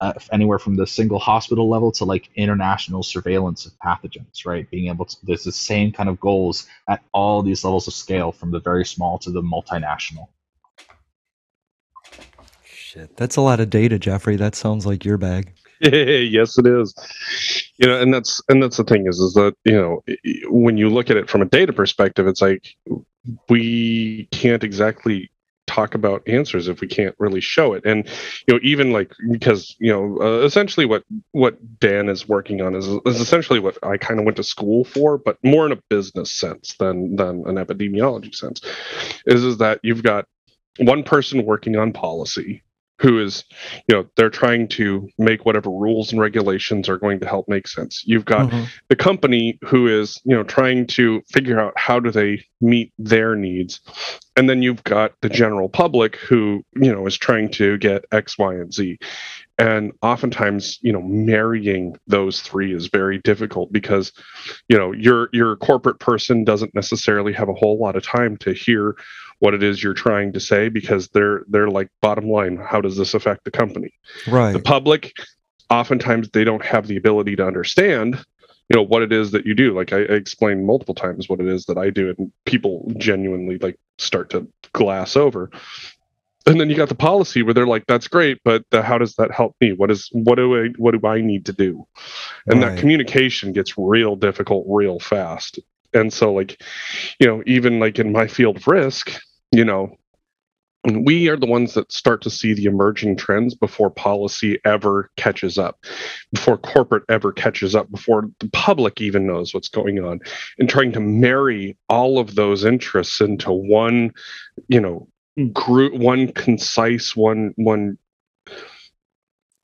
[0.00, 4.68] uh, anywhere from the single hospital level to like international surveillance of pathogens, right?
[4.70, 8.32] Being able to, there's the same kind of goals at all these levels of scale,
[8.32, 10.26] from the very small to the multinational.
[12.64, 14.36] Shit, that's a lot of data, Jeffrey.
[14.36, 15.52] That sounds like your bag.
[15.80, 16.94] yes, it is.
[17.78, 20.42] You know, and that's and that's the thing is is that you know i- i-
[20.48, 22.76] when you look at it from a data perspective, it's like
[23.48, 25.30] we can't exactly
[25.72, 27.84] talk about answers if we can't really show it.
[27.86, 28.06] And
[28.46, 32.74] you know even like because you know uh, essentially what what dan is working on
[32.74, 35.80] is, is essentially what i kind of went to school for but more in a
[35.88, 38.60] business sense than than an epidemiology sense
[39.26, 40.26] is is that you've got
[40.78, 42.62] one person working on policy
[43.02, 43.44] who is
[43.88, 47.66] you know they're trying to make whatever rules and regulations are going to help make
[47.66, 48.04] sense.
[48.06, 48.68] You've got Mhm.
[48.88, 53.34] the company who is you know trying to figure out how do they meet their
[53.34, 53.80] needs
[54.36, 58.38] and then you've got the general public who you know is trying to get x
[58.38, 58.98] y and z
[59.58, 64.12] and oftentimes you know marrying those three is very difficult because
[64.68, 68.52] you know your your corporate person doesn't necessarily have a whole lot of time to
[68.52, 68.96] hear
[69.40, 72.96] what it is you're trying to say because they're they're like bottom line how does
[72.96, 73.92] this affect the company
[74.26, 74.52] Right.
[74.52, 75.12] the public
[75.70, 78.22] oftentimes they don't have the ability to understand
[78.72, 79.76] you know what it is that you do.
[79.76, 83.58] Like I, I explained multiple times what it is that i do and people genuinely
[83.58, 85.50] like start to glass over.
[86.46, 89.14] And then you got the policy where they're like that's great but the, how does
[89.16, 89.72] that help me?
[89.74, 91.86] What is what do i what do i need to do?
[92.48, 92.74] And Right.
[92.74, 95.58] that communication gets real difficult real fast.
[95.92, 96.58] And so like
[97.20, 99.12] you know even like in my field of risk
[99.52, 99.94] you know
[100.90, 105.56] we are the ones that start to see the emerging trends before policy ever catches
[105.56, 105.84] up,
[106.32, 110.20] before corporate ever catches up, before the public even knows what's going on,
[110.58, 114.12] and trying to marry all of those interests into one,
[114.68, 115.08] you know,
[115.52, 117.96] group, one concise, one one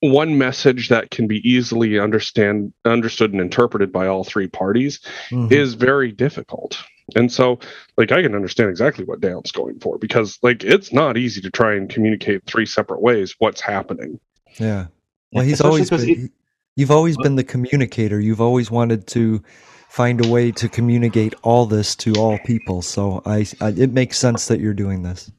[0.00, 5.50] one message that can be easily understand understood and interpreted by all three parties Mhm.
[5.52, 6.78] is very difficult.
[7.16, 7.58] And so,
[7.96, 11.50] like, I can understand exactly what Dan's going for because, like, it's not easy to
[11.50, 14.20] try and communicate three separate ways what's happening.
[14.60, 14.86] Yeah.
[15.32, 16.24] Well, he's especially always 'cause been.
[16.26, 16.30] it-
[16.76, 18.20] you've always been the communicator.
[18.20, 19.42] You've always wanted to
[19.88, 22.82] find a way to communicate all this to all people.
[22.82, 25.30] So I, I it makes sense that you're doing this.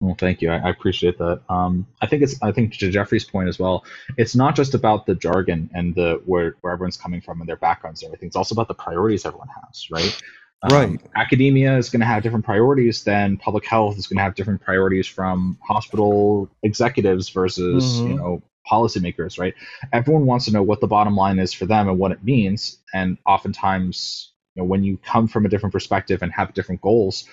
[0.00, 0.50] Well, thank you.
[0.50, 1.40] I, I appreciate that.
[1.48, 2.40] Um, I think it's.
[2.42, 3.84] I think to Jeffrey's point as well.
[4.16, 7.56] It's not just about the jargon and the where where everyone's coming from and their
[7.56, 8.28] backgrounds and everything.
[8.28, 10.16] It's also about the priorities everyone has, right?
[10.62, 11.00] Um, Right.
[11.16, 14.60] Academia is going to have different priorities than public health is going to have different
[14.62, 18.16] priorities from hospital executives versus you Mhm.
[18.16, 19.54] know policymakers, right?
[19.92, 22.78] Everyone wants to know what the bottom line is for them and what it means.
[22.92, 27.26] And oftentimes, you know, when you come from a different perspective and have different goals,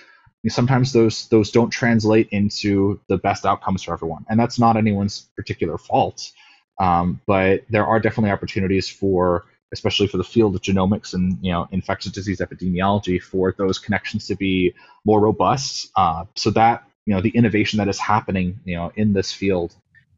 [0.48, 4.24] sometimes those those don't translate into the best outcomes for everyone.
[4.28, 6.32] And that's not anyone's particular fault.
[6.80, 11.52] Um, but there are definitely opportunities for especially for the field of genomics and you
[11.52, 15.90] know infectious disease epidemiology for those connections to be more robust.
[15.96, 19.74] Uh, so that you know the innovation that is happening you know in this field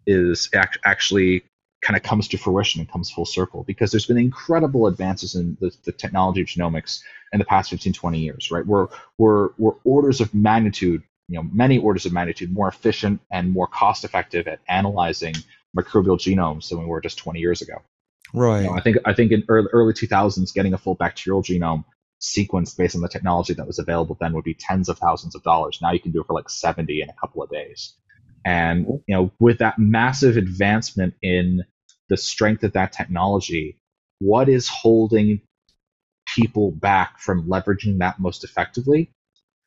[0.06, 1.42] is act- actually
[1.82, 5.56] kind of comes to fruition and comes full circle because there's been incredible advances in
[5.60, 8.66] the, the technology of genomics in the past 15 20 years right?
[8.66, 13.52] We're we're we're orders of magnitude you know many orders of magnitude more efficient and
[13.52, 15.34] more cost effective at analyzing
[15.76, 17.82] microbial genomes than we were just 20 years ago.
[18.34, 18.62] Right.
[18.62, 21.84] you know, i think i think in early, early 2000s getting a full bacterial genome
[22.20, 25.42] sequenced based on the technology that was available then would be tens of thousands of
[25.42, 25.78] dollars.
[25.82, 27.94] Now you can do it for like 70 in a couple of days
[28.46, 31.64] and you know with that massive advancement in
[32.11, 33.78] the strength of that technology
[34.20, 35.42] what is holding
[36.37, 39.11] people back from leveraging that most effectively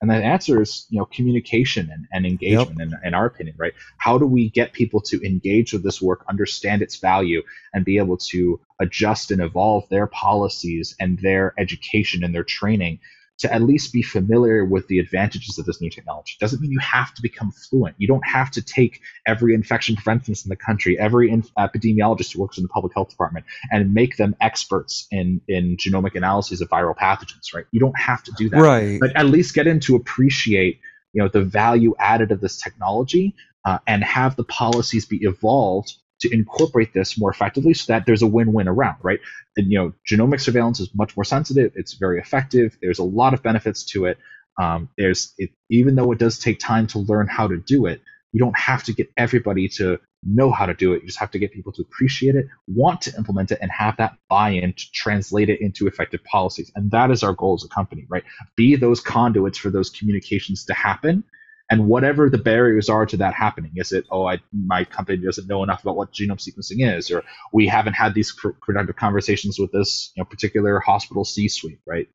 [0.02, 3.00] And the answer is, you know, communication and, and engagement, yep.
[3.02, 3.74] in, in our opinion, right?
[3.98, 7.42] How do we get people to engage with this work, understand its value,
[7.74, 13.00] and be able to adjust and evolve their policies and their education and their training
[13.39, 16.36] to at least be familiar with the advantages of this new technology.
[16.39, 17.95] Doesn't mean you have to become fluent.
[17.97, 22.41] You don't have to take every infection preventionist in the country, every in- epidemiologist who
[22.41, 26.69] works in the public health department, and make them experts in in genomic analyses of
[26.69, 27.54] viral pathogens.
[27.54, 27.65] Right?
[27.71, 28.62] You don't have to do that.
[28.62, 28.99] Right.
[28.99, 30.80] But at least get in to appreciate
[31.13, 35.95] you know the value added of this technology uh, and have the policies be evolved
[36.22, 39.20] to incorporate this more effectively so that there's a win-win around, right?
[39.58, 41.72] And, you know, genomic surveillance is much more sensitive.
[41.76, 42.78] It's very effective.
[42.82, 44.18] There's a lot of benefits to it.
[44.60, 48.02] Um, there's it, even though it does take time to learn how to do it,
[48.32, 51.02] you don't have to get everybody to know how to do it.
[51.02, 53.96] You just have to get people to appreciate it, want to implement it, and have
[53.98, 56.72] that buy-in to translate it into effective policies.
[56.76, 58.24] And that is our goal as a company, right?
[58.58, 61.24] Be those conduits for those communications to happen
[61.70, 65.48] and whatever the barriers are to that happening is it oh I, my company doesn't
[65.48, 69.60] know enough about what genome sequencing is or we haven't had these pr- productive conversations
[69.60, 72.08] with this you know, particular hospital c-suite right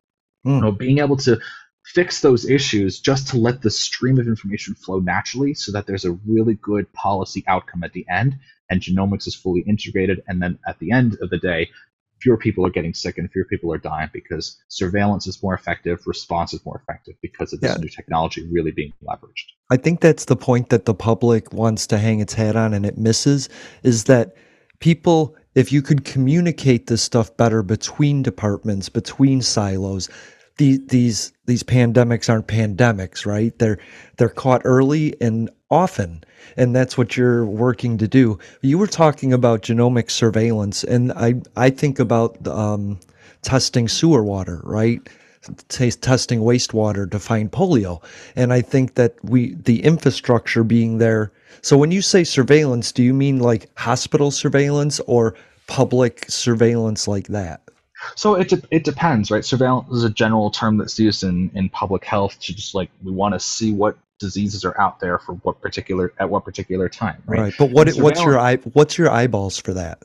[0.46, 0.54] mm.
[0.54, 1.38] you know being able to
[1.84, 6.06] fix those issues just to let the stream of information flow naturally so that there's
[6.06, 8.38] a really good policy outcome at the end
[8.70, 11.68] and genomics is fully integrated and then at the end of the day
[12.20, 16.00] fewer people are getting sick and fewer people are dying because surveillance is more effective,
[16.06, 17.80] response is more effective because of this yeah.
[17.80, 19.44] new technology really being leveraged.
[19.70, 22.86] I think that's the point that the public wants to hang its hat on and
[22.86, 23.48] it misses
[23.82, 24.36] is that
[24.80, 30.08] people if you could communicate this stuff better between departments, between silos,
[30.56, 33.58] these these these pandemics aren't pandemics, right?
[33.58, 33.78] They're
[34.16, 36.22] they're caught early and often,
[36.56, 38.38] and that's what you're working to do.
[38.62, 43.00] You were talking about genomic surveillance, and I I think about um,
[43.42, 45.00] testing sewer water, right?
[45.68, 48.02] T- testing wastewater to find polio,
[48.36, 51.32] and I think that we the infrastructure being there.
[51.62, 55.34] So when you say surveillance, do you mean like hospital surveillance or
[55.66, 57.63] public surveillance like that?
[58.14, 59.44] So it de- it depends, right?
[59.44, 63.12] Surveillance is a general term that's used in, in public health to just like we
[63.12, 67.22] want to see what diseases are out there for what particular at what particular time,
[67.26, 67.40] right?
[67.40, 67.54] Right.
[67.58, 70.02] But what what's your eye what's your eyeballs for that?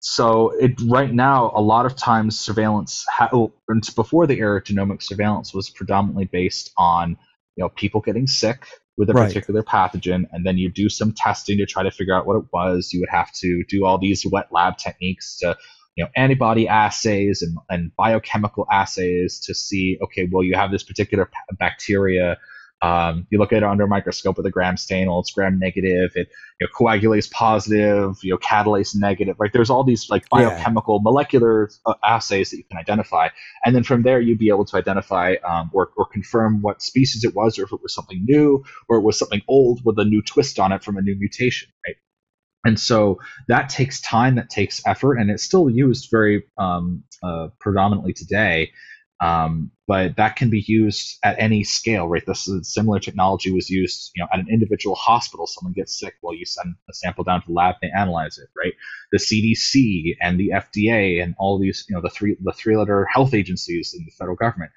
[0.00, 3.52] So it right now a lot of times surveillance ha- oh,
[3.96, 7.16] before the era of genomic surveillance was predominantly based on
[7.56, 9.26] you know people getting sick with a right.
[9.26, 12.44] particular pathogen and then you do some testing to try to figure out what it
[12.52, 15.56] was you would have to do all these wet lab techniques to
[15.96, 20.82] you know antibody assays and, and biochemical assays to see okay well you have this
[20.82, 22.38] particular bacteria
[22.82, 25.58] um, you look at it under a microscope with a gram stain well it's gram
[25.58, 26.28] negative it
[26.60, 29.52] you know, coagulase positive you know catalase negative right?
[29.52, 31.02] There's all these like biochemical yeah.
[31.02, 33.28] molecular uh, assays that you can identify.
[33.64, 37.24] And then from there you'd be able to identify um, or, or confirm what species
[37.24, 40.04] it was or if it was something new or it was something old with a
[40.04, 41.96] new twist on it from a new mutation right
[42.64, 47.48] and so that takes time, that takes effort, and it's still used very um, uh,
[47.60, 48.72] predominantly today.
[49.20, 52.24] Um, but that can be used at any scale, right?
[52.26, 55.46] This is, similar technology was used, you know, at an individual hospital.
[55.46, 58.48] Someone gets sick, well, you send a sample down to the lab, they analyze it,
[58.56, 58.72] right?
[59.12, 63.06] The CDC and the FDA and all these, you know, the three the three letter
[63.12, 64.72] health agencies in the federal government,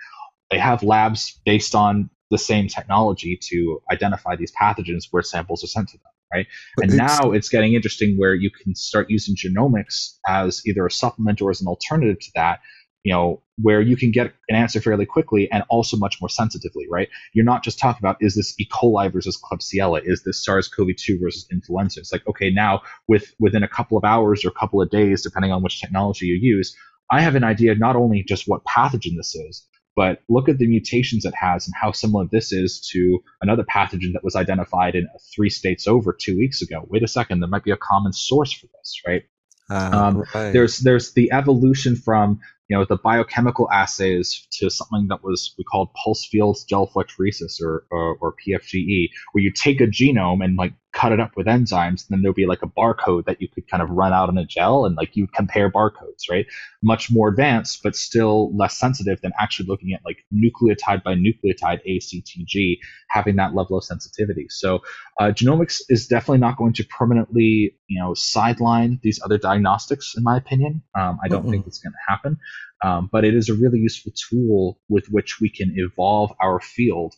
[0.52, 5.68] they have labs based on the same technology to identify these pathogens where samples are
[5.68, 6.48] sent to them right?
[6.76, 10.86] But and it's, now it's getting interesting where you can start using genomics as either
[10.86, 12.60] a supplement or as an alternative to that,
[13.04, 16.86] you know, where you can get an answer fairly quickly and also much more sensitively,
[16.92, 17.08] right?
[17.34, 18.68] You're not just talking about is this E.
[18.72, 22.00] coli versus Klebsiella, is this SARS-CoV-2 versus influenza?
[22.02, 25.24] It's like okay, now with within a couple of hours or a couple of days,
[25.24, 26.76] depending on which technology you use,
[27.12, 29.66] I have an idea not only just what pathogen this is,
[29.98, 34.14] but look at the mutations it has and how similar this is to another pathogen
[34.14, 36.86] that was identified in three states over two weeks ago.
[36.88, 39.24] Wait a second, there might be a common source for this, right?
[39.72, 40.52] Uh, um, right.
[40.52, 45.64] There's there's the evolution from you know the biochemical assays to something that was we
[45.64, 50.58] called pulse field gel electrophoresis or, or, or PFGE, where you take a genome and
[50.58, 53.48] like cut it up with enzymes, and then there'll be like a barcode that you
[53.48, 56.48] could kind of run out in a gel and like you compare barcodes, right?
[56.82, 61.82] Much more advanced, but still less sensitive than actually looking at like nucleotide by nucleotide
[61.88, 62.80] ACTG,
[63.12, 64.48] having that level of sensitivity.
[64.50, 64.80] So
[65.20, 70.24] uh, genomics is definitely not going to permanently, you know, sideline these other diagnostics, in
[70.24, 70.82] my opinion.
[71.00, 72.38] Um, I don't mm think it's going to happen,
[72.84, 77.14] um, but it is a really useful tool with which we can evolve our field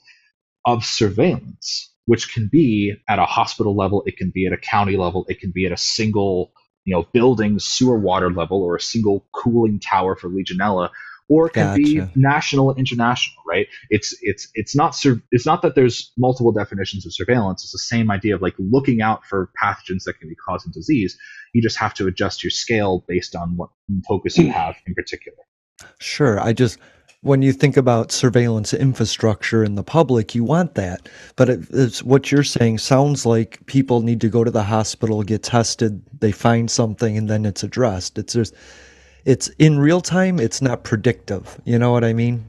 [0.66, 4.98] of surveillance which can be at a hospital level, it can be at a county
[4.98, 6.52] level, it can be at a single,
[6.84, 10.90] you know, building sewer water level or a single cooling tower for Legionella,
[11.28, 13.68] or it can be national and international, right?
[13.92, 17.64] It's it's it's not sur- it's not that there's multiple definitions of surveillance.
[17.64, 21.16] It's the same idea of like looking out for pathogens that can be causing disease.
[21.54, 23.70] You just have to adjust your scale based on what
[24.08, 25.38] focus you have in particular.
[26.00, 26.40] Sure.
[26.40, 26.80] I just,
[27.22, 31.10] when you think about surveillance infrastructure in the public, you want that.
[31.36, 35.24] But it, it's what you're saying sounds like people need to go to the hospital,
[35.24, 38.18] get tested, they find something, and then it's addressed.
[38.18, 38.54] It's just,
[39.26, 40.40] it's in real time.
[40.40, 41.60] It's not predictive.
[41.66, 42.46] You know what I mean?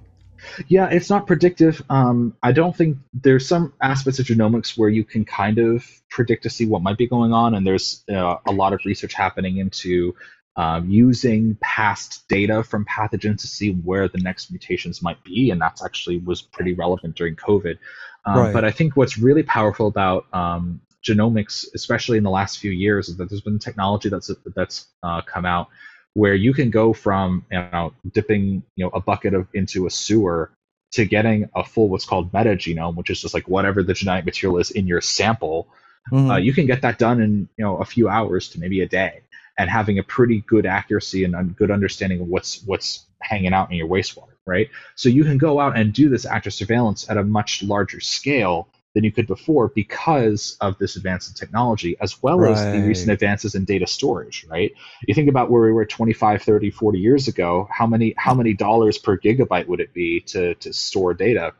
[0.68, 1.82] Yeah, it's not predictive.
[1.90, 6.44] Um, I don't think there's some aspects of genomics where you can kind of predict
[6.44, 9.58] to see what might be going on, and there's uh, a lot of research happening
[9.58, 10.14] into
[10.60, 15.58] um, using past data from pathogens to see where the next mutations might be, and
[15.58, 17.78] that's actually was pretty relevant during COVID.
[18.26, 18.52] Um, Right.
[18.52, 23.08] But I think what's really powerful about um, genomics, especially in the last few years,
[23.08, 25.68] is that there's been technology that's that's uh, come out
[26.12, 29.90] where you can go from you know dipping you know a bucket of into a
[29.90, 30.50] sewer
[30.92, 34.58] to getting a full what's called metagenome, which is just like whatever the genetic material
[34.58, 35.68] is in your sample.
[36.12, 36.32] Mhm.
[36.32, 38.86] Uh, you can get that done in you know a few hours to maybe a
[38.86, 39.22] day,
[39.58, 43.70] and having a pretty good accuracy and a good understanding of what's what's hanging out
[43.70, 44.68] in your wastewater, right?
[44.94, 48.68] So you can go out and do this active surveillance at a much larger scale
[48.94, 53.12] than you could before because of this advance in technology as well as the recent
[53.12, 54.72] advances in data storage right?
[55.06, 58.52] You think about where we were 25 30 40 years ago how many how many
[58.52, 61.52] dollars per gigabyte would it be to to store data?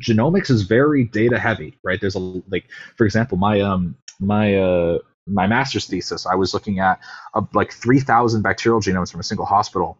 [0.00, 2.00] Genomics is very data heavy right?
[2.00, 2.66] There's a like
[2.96, 6.98] for example my um my uh my master's thesis i was looking at
[7.34, 9.98] uh, like 3000 bacterial genomes from a single hospital.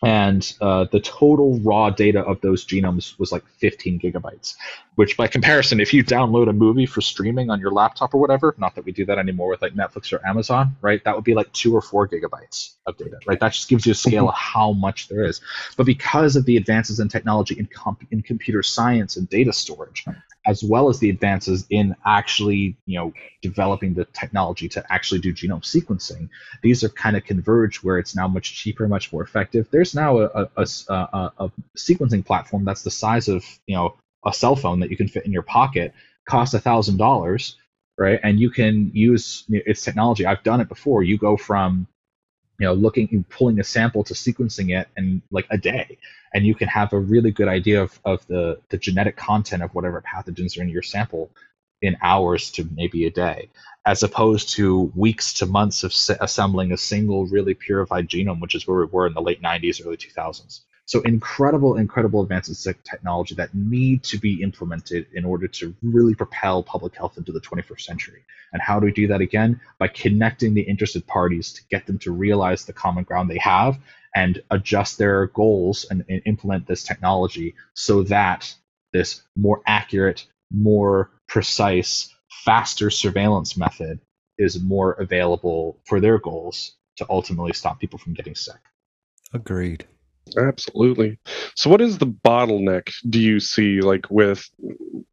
[0.00, 4.54] And uh, the total raw data of those genomes was like 15 gigabytes
[4.94, 8.54] which by comparison if you download a movie for streaming on your laptop or whatever
[8.58, 11.34] not that we do that anymore with like netflix or amazon right that would be
[11.34, 13.38] like two or four gigabytes of data right?
[13.38, 15.40] That just gives you a scale of how much there is.
[15.76, 20.04] But because of the advances in technology in, comp- in computer science and data storage
[20.48, 25.32] as well as the advances in actually you know developing the technology to actually do
[25.32, 26.28] genome sequencing
[26.62, 29.68] these are kind of converged where it's now much cheaper much more effective.
[29.70, 30.46] There's now a
[31.76, 33.96] sequencing platform that's the size of you know
[34.26, 35.92] a cell phone that you can fit in your pocket
[36.26, 37.56] costs a thousand dollars
[37.98, 38.20] right?
[38.22, 40.24] And you can use its technology.
[40.24, 41.02] I've done it before.
[41.02, 41.86] You go from
[42.58, 45.98] you know looking and pulling a sample to sequencing it in like a day.
[46.34, 49.74] And you can have a really good idea of, of the, the genetic content of
[49.74, 51.30] whatever pathogens are in your sample
[51.80, 53.48] in hours to maybe a day
[53.86, 58.66] as opposed to weeks to months of assembling a single really purified genome which is
[58.66, 63.34] where we were in the late 90s early 2000s so incredible incredible advances in technology
[63.34, 67.82] that need to be implemented in order to really propel public health into the 21st
[67.82, 71.86] century and how do we do that again by connecting the interested parties to get
[71.86, 73.78] them to realize the common ground they have
[74.14, 78.54] and adjust their goals and, and implement this technology so that
[78.92, 82.14] this more accurate, more precise,
[82.44, 84.00] faster surveillance method
[84.38, 88.60] is more available for their goals to ultimately stop people from getting sick.
[89.34, 89.86] Agreed.
[90.36, 91.18] Absolutely.
[91.54, 94.48] So, what is the bottleneck do you see, like with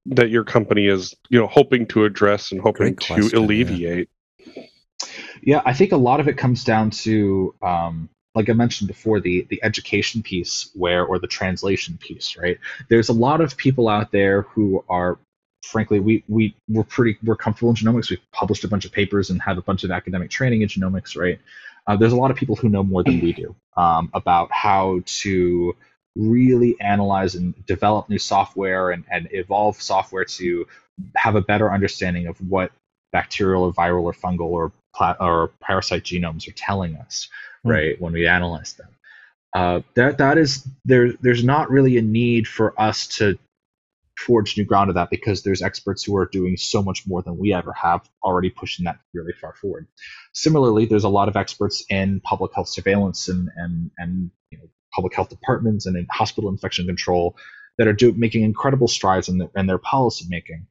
[0.07, 3.45] that your company is, you know, hoping to address and hoping Great to question, yeah.
[3.45, 4.09] alleviate?
[5.41, 9.19] Yeah, I think a lot of it comes down to, um, like I mentioned before,
[9.19, 12.57] the the education piece, where or the translation piece, right?
[12.89, 15.19] There's a lot of people out there who are,
[15.63, 18.09] frankly, we we we're pretty we're comfortable in genomics.
[18.09, 21.15] We've published a bunch of papers and have a bunch of academic training in genomics,
[21.15, 21.39] right?
[21.87, 25.01] Uh, there's a lot of people who know more than we do um, about how
[25.05, 25.75] to
[26.15, 30.65] really analyze and develop new software and, and evolve software to
[31.15, 32.71] have a better understanding of what
[33.11, 34.71] bacterial or viral or fungal or
[35.19, 37.27] or parasite genomes are telling us,
[37.63, 37.69] Hmm.
[37.69, 38.87] right, when we analyze them.
[39.53, 41.13] Uh, that that is there.
[41.21, 43.37] There's not really a need for us to
[44.17, 47.37] forge new ground of that because there's experts who are doing so much more than
[47.37, 49.87] we ever have already pushing that really far forward.
[50.33, 54.65] Similarly, there's a lot of experts in public health surveillance and and and you know,
[54.93, 57.35] public health departments and in hospital infection control
[57.77, 60.65] that are do, making incredible strides in, the, in their policy making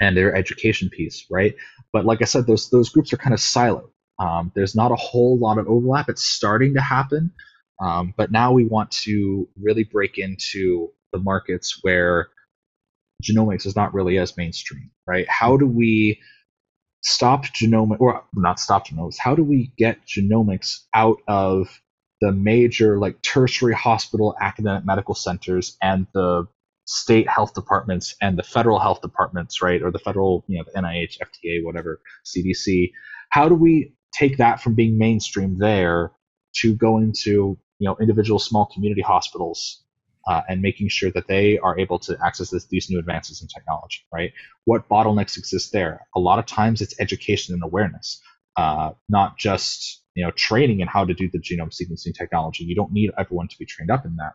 [0.00, 1.54] and their education piece, right?
[1.92, 3.90] But like I said, those those groups are kind of siloed.
[4.18, 6.08] Um, there's not a whole lot of overlap.
[6.08, 7.32] It's starting to happen,
[7.80, 12.28] um, but now we want to really break into the markets where
[13.22, 15.28] genomics is not really as mainstream, right?
[15.28, 16.20] How do we
[17.02, 19.18] stop genomic or not stop genomics?
[19.18, 21.80] How do we get genomics out of
[22.20, 26.46] the major like tertiary hospital academic medical centers and the
[26.84, 29.82] state health departments and the federal health departments, right?
[29.82, 32.92] Or the federal, you know, the NIH, FDA, whatever, CDC.
[33.30, 36.12] How do we take that from being mainstream there
[36.56, 39.81] to going to, you know individual small community hospitals
[40.28, 43.48] uh, and making sure that they are able to access this, these new advances in
[43.48, 44.32] technology, right?
[44.64, 46.06] What bottlenecks exist there?
[46.14, 48.20] A lot of times it's education and awareness,
[48.56, 52.64] uh, not just you know training in how to do the genome sequencing technology.
[52.64, 54.32] You don't need everyone to be trained up in that,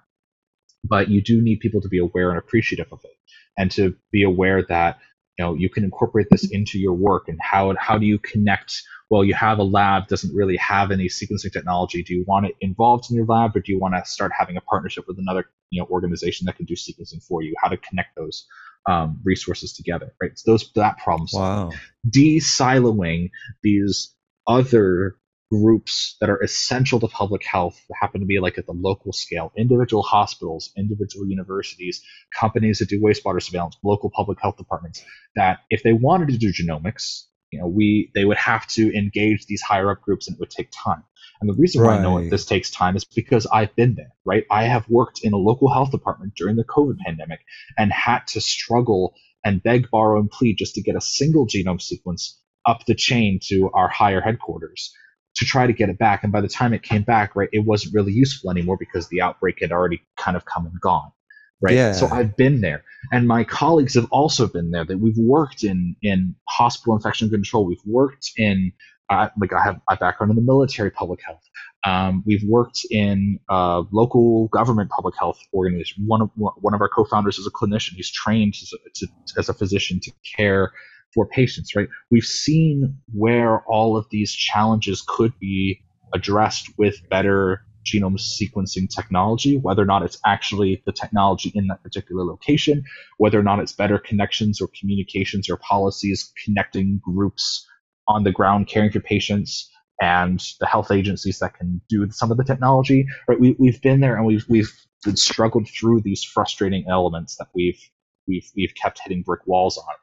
[0.84, 3.16] but you do need people to be aware and appreciative of it,
[3.58, 4.98] and to be aware that
[5.38, 8.82] you know you can incorporate this into your work and how how do you connect
[9.10, 12.56] well you have a lab doesn't really have any sequencing technology do you want it
[12.62, 15.46] involved in your lab or do you want to start having a partnership with another
[15.70, 18.48] you know organization that can do sequencing for you how to connect those
[18.88, 20.38] um, resources together right?
[20.38, 21.72] So those that problem wow.
[22.10, 24.14] De-siloing these
[24.48, 25.18] other
[25.50, 29.14] groups that are essential to public health that happen to be like at the local
[29.14, 32.04] scale individual hospitals individual universities
[32.38, 35.04] companies that do wastewater surveillance local public health departments
[35.36, 39.46] that if they wanted to do genomics you know we they would have to engage
[39.46, 41.04] these higher up groups and it would take time
[41.40, 42.30] and the reason why I know Right.
[42.32, 44.46] this takes time is because I've been there, right?
[44.50, 47.40] I have worked in a local health department during the COVID pandemic
[47.78, 51.82] and had to struggle and beg, borrow, and plead just to get a single genome
[51.82, 54.92] sequence up the chain to our higher headquarters
[55.36, 56.24] to try to get it back.
[56.24, 59.22] And by the time it came back, right, it wasn't really useful anymore because the
[59.22, 61.12] outbreak had already kind of come and gone.
[61.60, 61.74] Right.
[61.74, 61.94] Yeah.
[61.94, 62.84] So I've been there.
[63.12, 64.86] And my colleagues have also been there.
[64.86, 67.66] That we've worked in in hospital infection control.
[67.66, 68.72] We've worked in
[69.10, 71.44] uh, like I have a background in the military public health.
[71.86, 76.04] Um, we've worked in uh, local government public health organization.
[76.06, 77.94] One of one of our co-founders is a clinician.
[77.94, 80.72] He's trained as a, to, as a physician to care
[81.14, 81.76] for patients.
[81.76, 81.88] Right.
[82.12, 85.82] We've seen where all of these challenges could be
[86.14, 91.82] addressed with better genome sequencing technology, whether or not it's actually the technology in that
[91.84, 92.84] particular location,
[93.18, 97.66] whether or not it's better connections or communications or policies connecting groups
[98.08, 99.70] on the ground caring for patients
[100.00, 103.06] and the health agencies that can do some of the technology.
[103.28, 104.72] Right, we, we've been there and we've we've
[105.16, 107.80] struggled through these frustrating elements that we've
[108.28, 109.96] we've we've kept hitting brick walls on.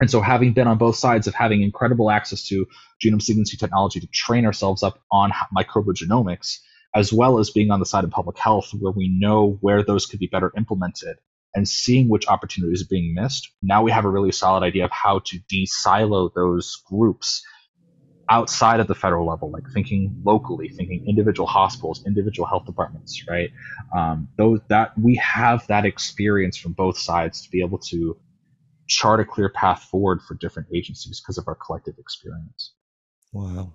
[0.00, 2.66] And so, having been on both sides of having incredible access to
[3.02, 6.58] genome sequencing technology to train ourselves up on microbial genomics,
[6.96, 10.06] as well as being on the side of public health where we know where those
[10.06, 11.18] could be better implemented
[11.54, 14.90] and seeing which opportunities are being missed, now we have a really solid idea of
[14.90, 17.44] how to de-silo those groups
[18.30, 23.50] outside of the federal level, like thinking locally, thinking individual hospitals, individual health departments, right?
[23.96, 28.16] Um, those that we have that experience from both sides to be able to
[28.88, 32.72] chart a clear path forward for different agencies because of our collective experience.
[33.36, 33.74] Wow.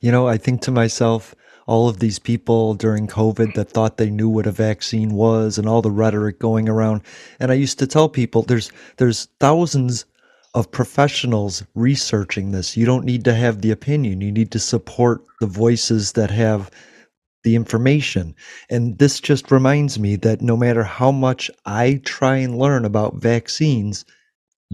[0.00, 1.34] You know, I think to myself,
[1.66, 5.68] all of these people during COVID that thought they knew what a vaccine was and
[5.68, 7.02] all the rhetoric going around.
[7.38, 10.06] And I used to tell people there's there's thousands
[10.54, 12.74] of professionals researching this.
[12.74, 14.22] You don't need to have the opinion.
[14.22, 16.70] You need to support the voices that have
[17.44, 18.34] the information.
[18.70, 23.16] And this just reminds me that no matter how much I try and learn about
[23.16, 24.06] vaccines,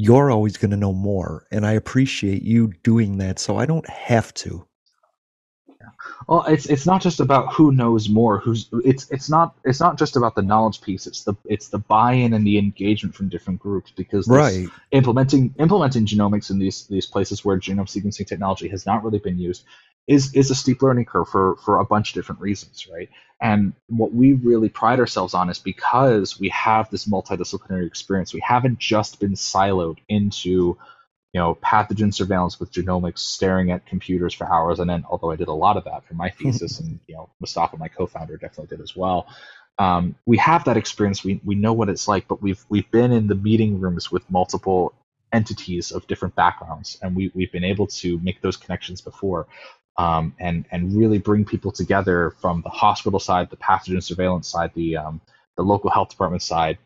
[0.01, 1.49] you're always going to know more.
[1.51, 4.67] And I appreciate you doing that so I don't have to.
[6.28, 8.39] Well, it's it's not just about who knows more.
[8.39, 11.07] Who's it's it's not it's not just about the knowledge piece.
[11.07, 14.68] It's the it's the buy-in and the engagement from different groups because this Right.
[14.93, 19.39] implementing implementing genomics in these these places where genome sequencing technology has not really been
[19.39, 19.64] used
[20.07, 23.09] is is a steep learning curve for for a bunch of different reasons, right?
[23.41, 28.34] And what we really pride ourselves on is because we have this multidisciplinary experience.
[28.34, 30.78] We haven't just been siloed into
[31.33, 35.37] you know, pathogen surveillance with genomics, staring at computers for hours, and then although I
[35.37, 38.74] did a lot of that for my thesis, and you know, Mustafa, my co-founder, definitely
[38.74, 39.26] did as well.
[39.79, 41.22] Um, we have that experience.
[41.22, 44.29] We we know what it's like, but we've we've been in the meeting rooms with
[44.31, 44.95] multiple
[45.33, 49.47] entities of different backgrounds, and we we've been able to make those connections before.
[49.99, 54.70] Um, and and really bring people together from the hospital side, the pathogen surveillance side,
[54.74, 55.20] the um,
[55.57, 56.79] the local health department side,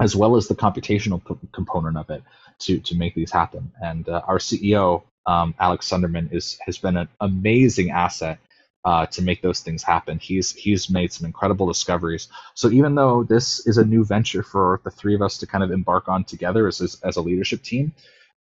[0.00, 2.22] as well as the computational co- component of it
[2.60, 3.70] to to make these happen.
[3.82, 8.38] And uh, our CEO, um, Alex Sundermann, is has been an amazing asset
[8.84, 10.18] uh, to make those things happen.
[10.18, 12.28] He's he's made some incredible discoveries.
[12.54, 15.64] So even though this is a new venture for the three of us to kind
[15.64, 17.92] of embark on together as as, as a leadership team,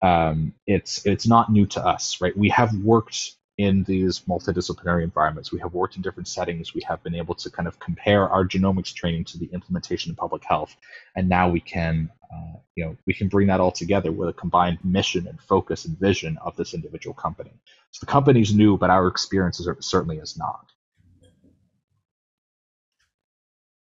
[0.02, 2.36] um, it's it's not new to us, right?
[2.36, 5.52] We have worked in these multidisciplinary environments.
[5.52, 6.74] We have worked in different settings.
[6.74, 10.16] We have been able to kind of compare our genomics training to the implementation in
[10.16, 10.74] public health,
[11.14, 14.32] and now we can, uh, you know, we can bring that all together with a
[14.32, 17.52] combined mission and focus and vision of this individual company.
[17.90, 20.72] So the company's new, but our experience is, certainly is not.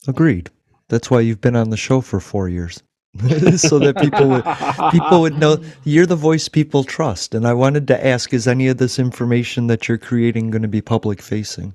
[0.06, 0.50] Agreed.
[0.88, 2.82] That's why you've been on the show for four years.
[3.56, 4.42] so that people would
[4.90, 7.32] people would know you're the voice people trust.
[7.32, 10.68] And I wanted to ask, is any of this information that you're creating going to
[10.68, 11.74] be public facing?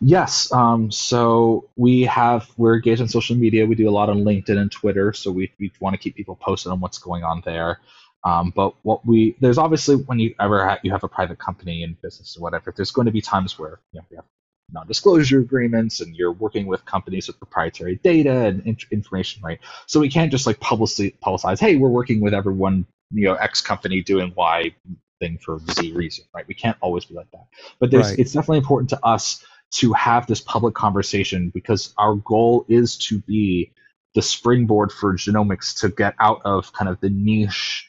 [0.00, 0.50] Yes.
[0.52, 3.66] Um, so we have we're engaged on social media.
[3.66, 5.12] We do a lot on LinkedIn and Twitter.
[5.12, 7.80] So we we want to keep people posted on what's going on there.
[8.24, 11.82] Um, but what we there's obviously when you ever ha- you have a private company
[11.84, 14.24] and business or whatever, there's going to be times where you know we have
[14.72, 19.58] non-disclosure agreements and you're working with companies with proprietary data and in- information, right?
[19.86, 23.62] So we can't just like publicly publicize, hey, we're working with everyone, you know, X
[23.62, 24.74] company doing Y
[25.20, 26.46] thing for Z reason, right?
[26.46, 27.46] We can't always be like that.
[27.78, 28.18] But there's Right.
[28.18, 33.20] it's definitely important to us to have this public conversation because our goal is to
[33.20, 33.72] be
[34.14, 37.88] the springboard for genomics to get out of kind of the niche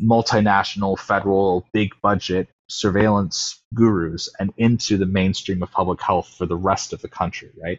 [0.00, 6.56] multinational federal big budget surveillance gurus and into the mainstream of public health for the
[6.56, 7.78] rest of the country right?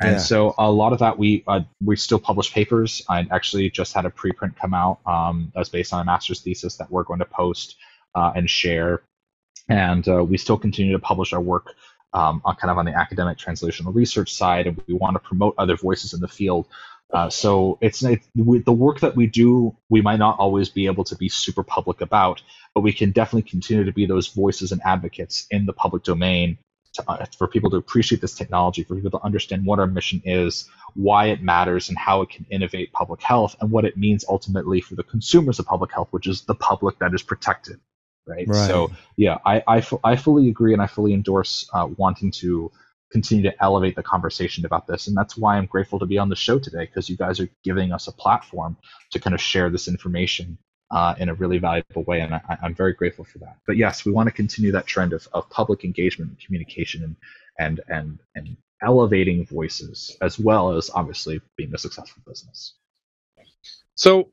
[0.00, 0.18] And Yeah.
[0.18, 3.02] so a lot of that we uh, we still publish papers.
[3.08, 6.76] I actually just had a preprint come out um, that's based on a master's thesis
[6.76, 7.76] that we're going to post
[8.14, 9.02] uh, and share.
[9.68, 11.74] And uh, we still continue to publish our work
[12.14, 15.54] um, on kind of on the academic translational research side and we want to promote
[15.58, 16.66] other voices in the field.
[17.12, 21.16] Uh, so it's, the work that we do we might not always be able to
[21.16, 22.42] be super public about
[22.74, 26.56] but we can definitely continue to be those voices and advocates in the public domain
[26.94, 30.22] to, uh, for people to appreciate this technology for people to understand what our mission
[30.24, 34.24] is why it matters and how it can innovate public health and what it means
[34.28, 37.78] ultimately for the consumers of public health which is the public that is protected
[38.26, 38.68] right, Right.
[38.68, 42.72] so yeah I, I, I fully agree and i fully endorse uh, wanting to
[43.12, 45.06] continue to elevate the conversation about this.
[45.08, 47.48] And that's why i'm grateful to be on the show today because you guys are
[47.64, 48.76] giving us a platform
[49.12, 50.58] to kind of share this information
[50.90, 52.20] uh, in a really valuable way.
[52.20, 53.58] And I, i'm very grateful for that.
[53.66, 57.16] But yes we want to continue that trend of, of public engagement and communication and
[57.58, 62.74] and and and elevating voices as well as obviously being a successful business.
[63.96, 64.30] So,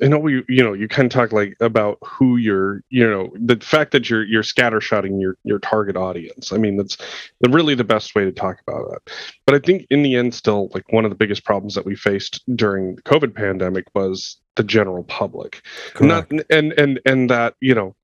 [0.00, 3.30] I know we, you know, you kind of talk like about who you're, you know,
[3.34, 6.50] the fact that you're you're scattershotting your your target audience.
[6.50, 6.96] I mean, that's
[7.40, 9.12] the, really the best way to talk about that.
[9.44, 11.94] But I think in the end, still, like one of the biggest problems that we
[11.94, 15.62] faced during the COVID pandemic was the general public.
[16.00, 17.94] Not and and and that you know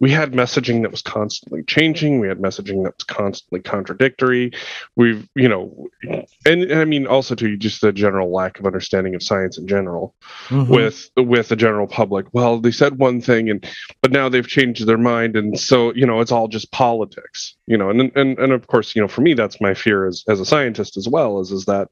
[0.00, 2.20] we had messaging that was constantly changing.
[2.20, 4.52] We had messaging that was constantly contradictory.
[4.96, 5.88] We've you know
[6.46, 9.66] and, and i mean also to just the general lack of understanding of science in
[9.66, 10.14] general
[10.48, 10.68] Mhm.
[10.68, 12.26] with with the general public.
[12.32, 13.66] Well they said one thing and
[14.02, 17.78] but now they've changed their mind and so you know it's all just politics you
[17.78, 20.40] know and and, and of course you know for me that's my fear as as
[20.40, 21.88] a scientist as well is is that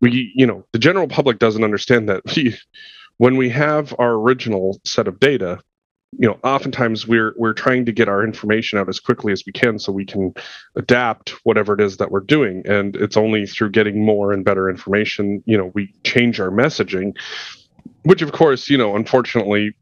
[0.00, 2.22] we you know the general public doesn't understand that
[3.18, 5.60] when we have our original set of data
[6.18, 9.52] you know oftentimes we're we're trying to get our information out as quickly as we
[9.52, 10.32] can so we can
[10.76, 12.62] adapt whatever it is that we're doing.
[12.66, 17.16] And it's only through getting more and better information you know we change our messaging
[18.02, 19.74] which of course you know unfortunately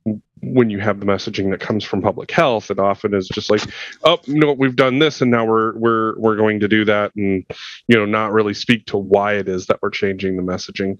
[0.44, 3.62] when you have the messaging that comes from public health it often is just like
[4.04, 7.14] oh no we've done this and now we're we're we're going to do that.
[7.16, 7.44] And
[7.88, 10.98] you know not really speak to why it is that we're changing the messaging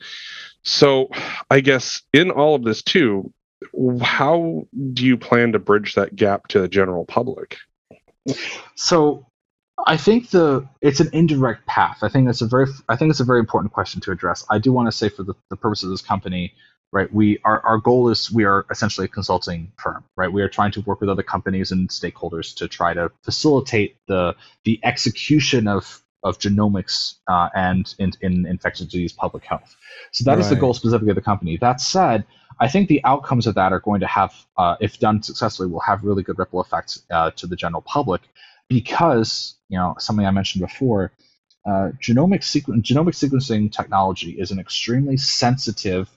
[0.62, 1.08] so
[1.50, 3.32] i guess in all of this too
[4.02, 7.58] how do you plan to bridge that gap to the general public
[8.76, 9.26] So
[9.86, 11.98] I think the it's an indirect path.
[12.02, 14.44] I think that's a very I think it's a very important question to address.
[14.50, 16.54] I do want to say for the, the purpose of this company,
[16.92, 20.32] right, we our, our goal is we are essentially a consulting firm, right?
[20.32, 24.36] We are trying to work with other companies and stakeholders to try to facilitate the
[24.64, 29.74] the execution of of genomics uh, and in, in infectious disease public health.
[30.12, 31.56] So that is the goal specifically of the company.
[31.56, 32.24] That said,
[32.60, 35.80] I think the outcomes of that are going to have, uh, if done successfully, will
[35.80, 38.22] have really good ripple effects uh, to the general public
[38.68, 41.12] because you know something I mentioned before,
[41.66, 46.08] uh, genomic sequen- genomic sequencing technology is an extremely sensitive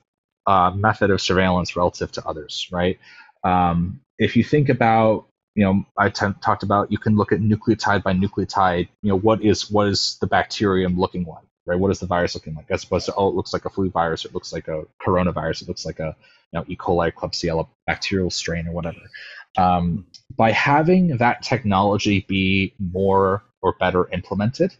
[0.47, 2.99] uh, method of surveillance relative to others, right?
[3.43, 7.39] Um, if you think about, you know, I t- talked about you can look at
[7.39, 8.89] nucleotide by nucleotide.
[9.01, 11.79] You know, what is what is the bacterium looking like, right?
[11.79, 12.65] What is the virus looking like?
[12.69, 15.63] As opposed to oh, it looks like a flu virus, it looks like a coronavirus,
[15.63, 16.15] it looks like a
[16.51, 16.75] you know, E.
[16.75, 18.99] coli, Klebsiella bacterial strain, or whatever.
[19.57, 20.05] Um,
[20.37, 24.75] by having that technology be more or better implemented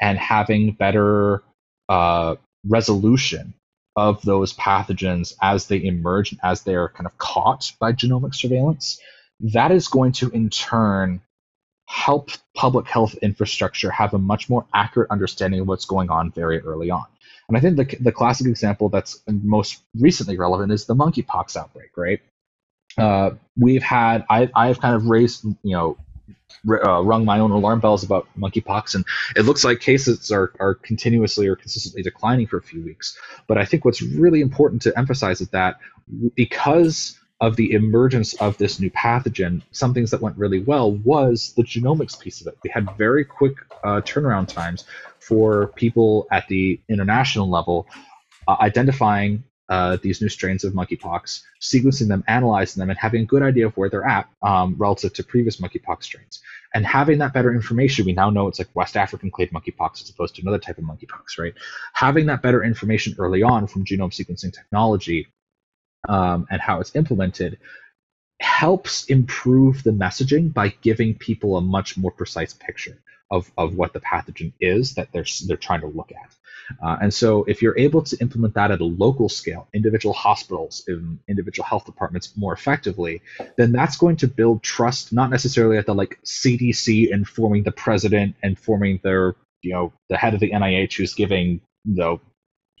[0.00, 1.42] and having better
[1.88, 2.36] uh,
[2.66, 3.54] resolution
[3.96, 8.34] of those pathogens as they emerge and as they are kind of caught by genomic
[8.34, 9.00] surveillance,
[9.40, 11.20] that is going to in turn
[11.86, 16.60] help public health infrastructure have a much more accurate understanding of what's going on very
[16.60, 17.04] early on.
[17.48, 21.90] And I think the, the classic example that's most recently relevant is the monkeypox outbreak,
[21.96, 22.20] right?
[22.98, 25.96] Uh, we've had, I, I've kind of raised, you know,
[26.68, 29.04] uh, rung my own alarm bells about monkeypox, and
[29.36, 33.16] it looks like cases are, are continuously or consistently declining for a few weeks.
[33.46, 35.78] But I think what's really important to emphasize is that
[36.34, 41.52] because of the emergence of this new pathogen, some things that went really well was
[41.56, 42.58] the genomics piece of it.
[42.64, 44.84] We had very quick uh, turnaround times
[45.18, 47.86] for people at the international level
[48.48, 53.26] uh, identifying uh, these new strains of monkeypox, sequencing them, analyzing them, and having a
[53.26, 56.40] good idea of where they're at um, relative to previous monkeypox strains.
[56.72, 60.10] And having that better information, we now know it's like West African clade monkeypox as
[60.10, 61.54] opposed to another type of monkeypox, right?
[61.94, 65.26] Having that better information early on from genome sequencing technology
[66.08, 67.58] um, and how it's implemented
[68.40, 72.98] helps improve the messaging by giving people a much more precise picture
[73.30, 76.34] of, of what the pathogen is that they're, they're trying to look at.
[76.82, 80.84] Uh, and so, if you're able to implement that at a local scale, individual hospitals,
[80.88, 83.22] in individual health departments more effectively,
[83.56, 88.34] then that's going to build trust, not necessarily at the like CDC informing the president,
[88.42, 92.20] informing their, you know, the head of the NIH who's giving, you know,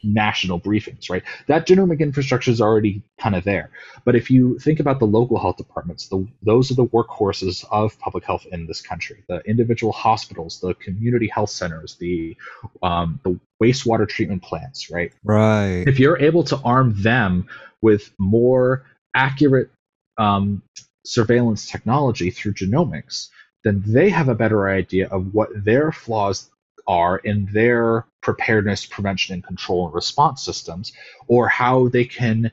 [0.02, 1.22] national briefings, right?
[1.46, 3.70] That genomic infrastructure is already kind of there.
[4.04, 7.98] But if you think about the local health departments, the, those are the workhorses of
[7.98, 9.24] public health in this country.
[9.28, 12.36] The individual hospitals, the community health centers, the
[12.82, 15.12] um, the wastewater treatment plants, right?
[15.24, 15.84] Right.
[15.86, 17.48] If you're able to arm them
[17.82, 18.84] with more
[19.14, 19.70] accurate
[20.18, 20.62] um,
[21.04, 23.28] surveillance technology through genomics,
[23.64, 26.50] then they have a better idea of what their flaws
[26.86, 30.92] are in their preparedness, prevention, and control and response systems,
[31.28, 32.50] or how they can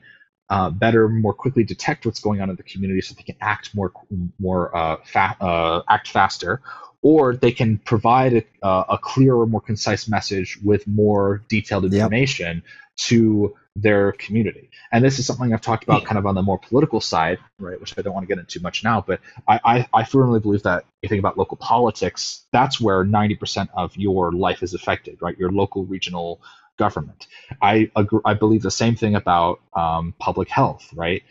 [0.50, 3.74] uh, better, more quickly detect what's going on in the community, so they can act
[3.74, 3.92] more,
[4.38, 6.60] more uh, fa- uh, act faster,
[7.02, 12.64] or they can provide a, a, clearer, more concise message with more detailed information yep.
[12.96, 14.70] To their community.
[14.92, 17.80] And this is something I've talked about kind of on the more political side, right,
[17.80, 20.62] which I don't want to get into much now, but I, I, I firmly believe
[20.62, 25.18] that if you think about local politics, that's where 90% of your life is affected,
[25.20, 25.36] right?
[25.36, 26.40] Your local, regional
[26.76, 27.26] government.
[27.60, 31.22] I agree, I believe the same thing about um, public health, right?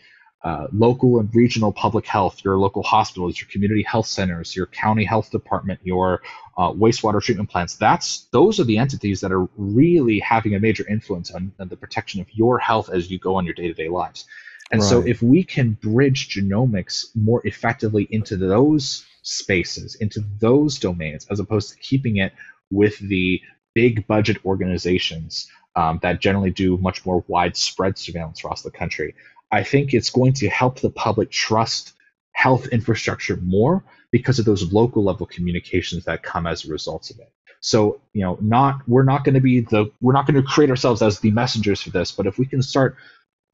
[0.44, 5.02] Uh, local and regional public health, your local hospitals, your community health centers, your county
[5.02, 6.20] health department, your
[6.58, 7.76] uh, wastewater treatment plants.
[7.76, 11.76] That's those are the entities that are really having a major influence on, on the
[11.76, 14.26] protection of your health as you go on your day-to-day lives.
[14.70, 14.90] And right.
[14.90, 21.40] so, if we can bridge genomics more effectively into those spaces, into those domains, as
[21.40, 22.34] opposed to keeping it
[22.70, 23.40] with the
[23.74, 29.14] big budget organizations um, that generally do much more widespread surveillance across the country,
[29.54, 31.92] I think it's going to help the public trust
[32.32, 37.20] health infrastructure more because of those local level communications that come as a result of
[37.20, 37.32] it.
[37.60, 40.70] So, you know, not we're not going to be the we're not going to create
[40.70, 42.96] ourselves as the messengers for this, but if we can start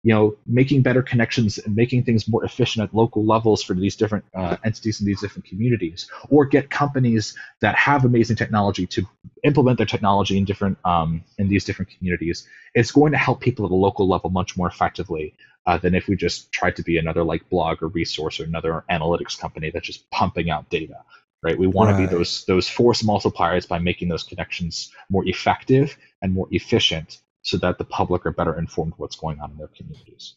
[0.02, 3.96] you know, making better connections and making things more efficient at local levels for these
[3.96, 9.06] different uh, entities in these different communities, or get companies that have amazing technology to
[9.44, 12.48] implement their technology in different um, in these different communities.
[12.74, 15.34] It's going to help people at a local level much more effectively
[15.66, 18.84] uh, than if we just tried to be another like blog or resource or another
[18.90, 20.96] analytics company that's just pumping out data.
[21.42, 21.58] Right?
[21.58, 22.00] We want right.
[22.00, 27.18] to be those those force multipliers by making those connections more effective and more efficient
[27.42, 30.34] so that the public are better informed what's going on in their communities.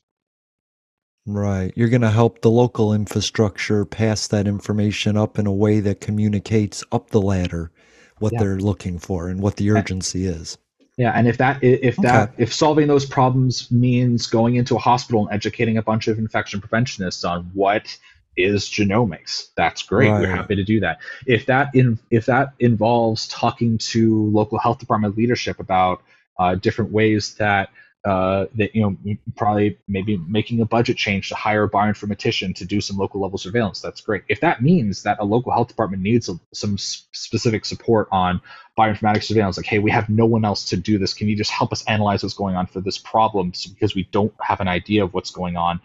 [1.26, 1.72] Right.
[1.76, 6.02] You're going to help the local infrastructure pass that information up in a way that
[6.02, 7.72] communicates up the ladder
[8.20, 8.40] what yeah.
[8.40, 10.58] they're looking for and what the urgency is.
[10.98, 12.44] Yeah, and if that if that okay.
[12.44, 16.62] if solving those problems means going into a hospital and educating a bunch of infection
[16.62, 17.98] preventionists on what
[18.38, 20.10] is genomics, that's great.
[20.10, 20.22] Right.
[20.22, 21.00] We're happy to do that.
[21.26, 26.04] If that in if that involves talking to local health department leadership about
[26.40, 27.70] uh, different ways that
[28.06, 32.66] uh, that you know probably maybe making a budget change to hire a bioinformatician to
[32.66, 33.80] do some local level surveillance.
[33.80, 34.24] That's great.
[34.28, 38.42] If that means that a local health department needs a, some specific support on
[38.78, 41.52] bioinformatics surveillance like hey we have no one else to do this can you just
[41.52, 45.04] help us analyze what's going on for this problem because we don't have an idea
[45.04, 45.80] of what's going on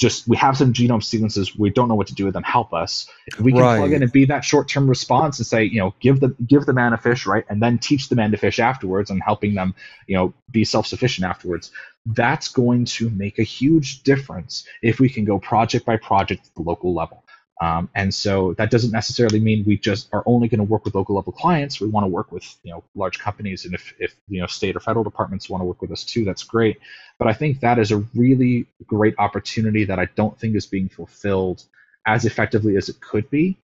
[0.00, 2.72] just we have some genome sequences we don't know what to do with them help
[2.72, 3.76] us if we can right.
[3.76, 6.72] plug in and be that short-term response and say you know give the give the
[6.72, 9.74] man a fish right and then teach the man to fish afterwards and helping them
[10.06, 11.70] you know be self-sufficient afterwards
[12.06, 16.54] that's going to make a huge difference if we can go project by project at
[16.54, 17.22] the local level
[17.60, 20.94] um, and so that doesn't necessarily mean we just are only going to work with
[20.94, 21.78] local level clients.
[21.78, 24.76] We want to work with you know large companies, and if, if you know state
[24.76, 26.78] or federal departments want to work with us too, that's great.
[27.18, 30.88] But I think that is a really great opportunity that I don't think is being
[30.88, 31.64] fulfilled
[32.06, 33.58] as effectively as it could be,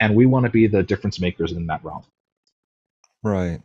[0.00, 2.04] and we want to be the difference makers in that realm.
[3.22, 3.60] Right.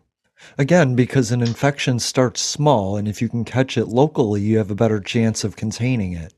[0.58, 4.72] Again, because an infection starts small, and if you can catch it locally, you have
[4.72, 6.34] a better chance of containing it.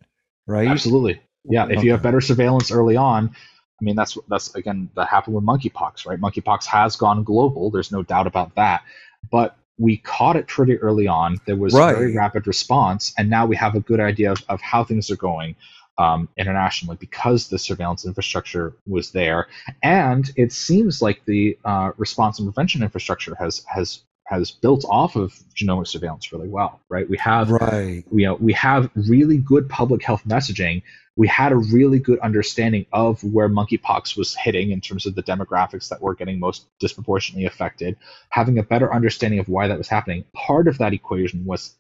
[0.45, 0.67] Right.
[0.67, 1.21] Absolutely.
[1.45, 1.85] Yeah, if okay.
[1.85, 6.05] you have better surveillance early on, I mean that's that's again that happened with monkeypox,
[6.05, 6.19] right?
[6.19, 7.71] Monkeypox has gone global.
[7.71, 8.83] There's no doubt about that.
[9.31, 11.37] But we caught it pretty early on.
[11.45, 11.95] There was right.
[11.95, 15.15] very rapid response, and now we have a good idea of, of how things are
[15.17, 15.55] going.
[15.97, 19.47] um, internationally because the surveillance infrastructure was there,
[19.83, 24.01] and it seems like the uh, response and prevention infrastructure has has
[24.31, 27.07] has built off of genomic surveillance really well, right?
[27.09, 28.03] We have right.
[28.11, 30.83] you know we have really good public health messaging.
[31.17, 35.21] We had a really good understanding of where monkeypox was hitting in terms of the
[35.21, 37.97] demographics that were getting most disproportionately affected.
[38.29, 40.23] Having a better understanding of why that was happening.
[40.33, 41.75] Part of that equation was,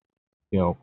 [0.51, 0.77] you know,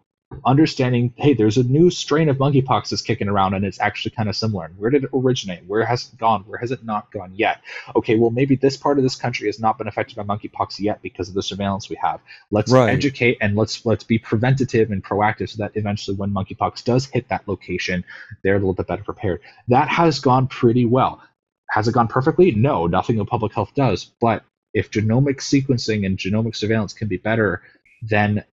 [0.45, 4.29] understanding hey there's a new strain of monkeypox that's kicking around and it's actually kind
[4.29, 4.66] of similar.
[4.66, 5.64] And where did it originate?
[5.66, 6.45] Where has it gone?
[6.47, 7.61] Where has it not gone yet?
[7.97, 11.01] Okay well maybe this part of this country has not been affected by monkeypox yet
[11.03, 12.20] because of the surveillance we have.
[12.51, 12.91] Let's Right.
[12.91, 17.29] educate and let's let's be preventative and proactive so that eventually when monkeypox does hit
[17.29, 18.05] that location
[18.43, 19.41] they're a little bit better prepared.
[19.68, 21.22] That has gone pretty well.
[21.70, 22.53] Has it gone perfectly?
[22.53, 24.05] No nothing in public health does.
[24.20, 27.62] But if genomic sequencing and genomic surveillance can be better
[28.03, 28.45] then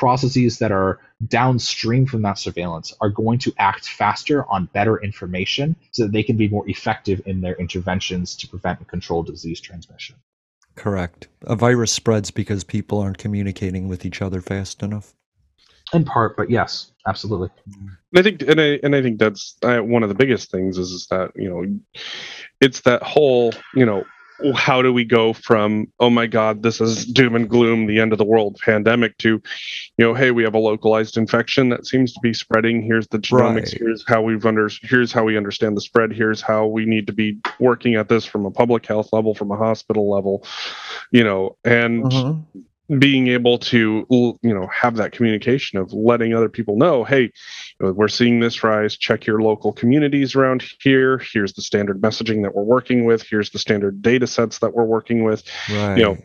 [0.00, 0.98] processes that are
[1.28, 6.22] downstream from that surveillance are going to act faster on better information so that they
[6.22, 10.16] can be more effective in their interventions to prevent and control disease transmission.
[10.74, 11.28] Correct.
[11.42, 15.12] A virus spreads because people aren't communicating with each other fast enough.
[15.92, 17.50] In part, but yes, absolutely.
[17.66, 20.78] And I think, and I and I think that's uh, one of the biggest things
[20.78, 21.78] is, is that you know,
[22.62, 24.04] it's that whole you know,
[24.54, 28.12] how do we go from oh my god, this is doom and gloom, the end
[28.12, 32.12] of the world pandemic to, you know, hey, we have a localized infection that seems
[32.12, 32.82] to be spreading.
[32.82, 33.72] Here's the genomics.
[33.72, 33.78] Right.
[33.78, 34.70] Here's how we've under.
[34.82, 36.12] Here's how we understand the spread.
[36.12, 39.50] Here's how we need to be working at this from a public health level, from
[39.50, 40.44] a hospital level,
[41.10, 42.44] you know, and Mhm.
[42.98, 47.86] Being able to you know have that communication of letting other people know hey you
[47.86, 48.96] know, we're seeing this rise.
[48.96, 51.18] Check your local communities around here.
[51.18, 53.22] Here's the standard messaging that we're working with.
[53.22, 55.44] Here's the standard data sets that we're working with.
[55.70, 55.96] Right.
[55.98, 56.16] know,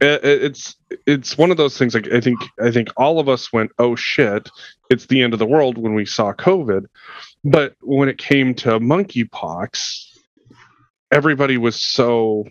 [0.00, 3.28] I- I- it's it's one of those things like i think i think all of
[3.30, 4.50] us went oh shit
[4.90, 6.84] it's the end of the world when we saw covid.
[7.44, 10.04] But when it came to monkeypox
[11.10, 12.44] everybody was so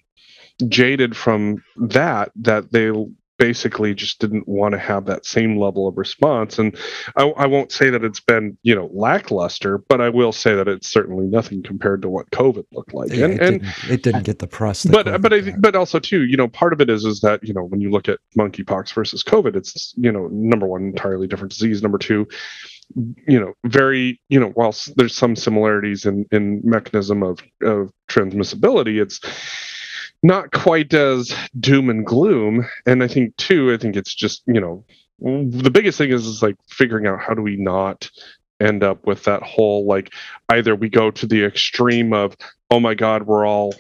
[0.70, 2.92] jaded from that that they
[3.38, 6.78] basically just didn't want to have that same level of response and
[7.18, 10.68] I, I won't say that it's been you know lackluster but i will say that
[10.68, 14.04] it's certainly nothing compared to what covid looked like Yeah, and, it, and didn't, it
[14.04, 14.84] didn't get the press.
[14.84, 17.04] that but COVID but I think but also too, you know, part of it is
[17.04, 20.68] is that you know when you look at monkeypox versus COVID, it's you know number
[20.68, 21.82] one entirely different disease.
[21.82, 22.28] Number two,
[23.28, 29.02] you know, very you know whilst there's some similarities in in mechanism of of transmissibility,
[29.02, 29.20] it's
[30.26, 32.66] not quite as doom and gloom.
[32.86, 34.84] And I think too, I think it's just you know
[35.20, 38.10] the biggest thing is is like figuring out how do we not
[38.60, 40.14] end up with that whole like
[40.50, 42.36] either we go to the extreme of
[42.72, 43.74] oh my god we're all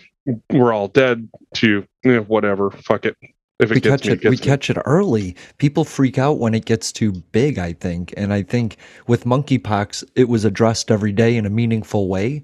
[0.51, 3.15] we're all dead to you know, whatever fuck it
[3.59, 4.37] if it we gets catch me, it, it we me.
[4.37, 5.33] catch it early.
[5.59, 8.13] People freak out when it gets too big, I think.
[8.17, 8.75] And I think
[9.07, 12.43] with monkeypox, it was addressed every day in a meaningful way,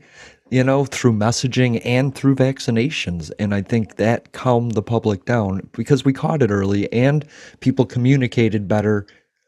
[0.52, 3.32] you know, through messaging and through vaccinations.
[3.40, 7.26] And I think that calmed the public down because we caught it early and
[7.62, 9.08] people communicated better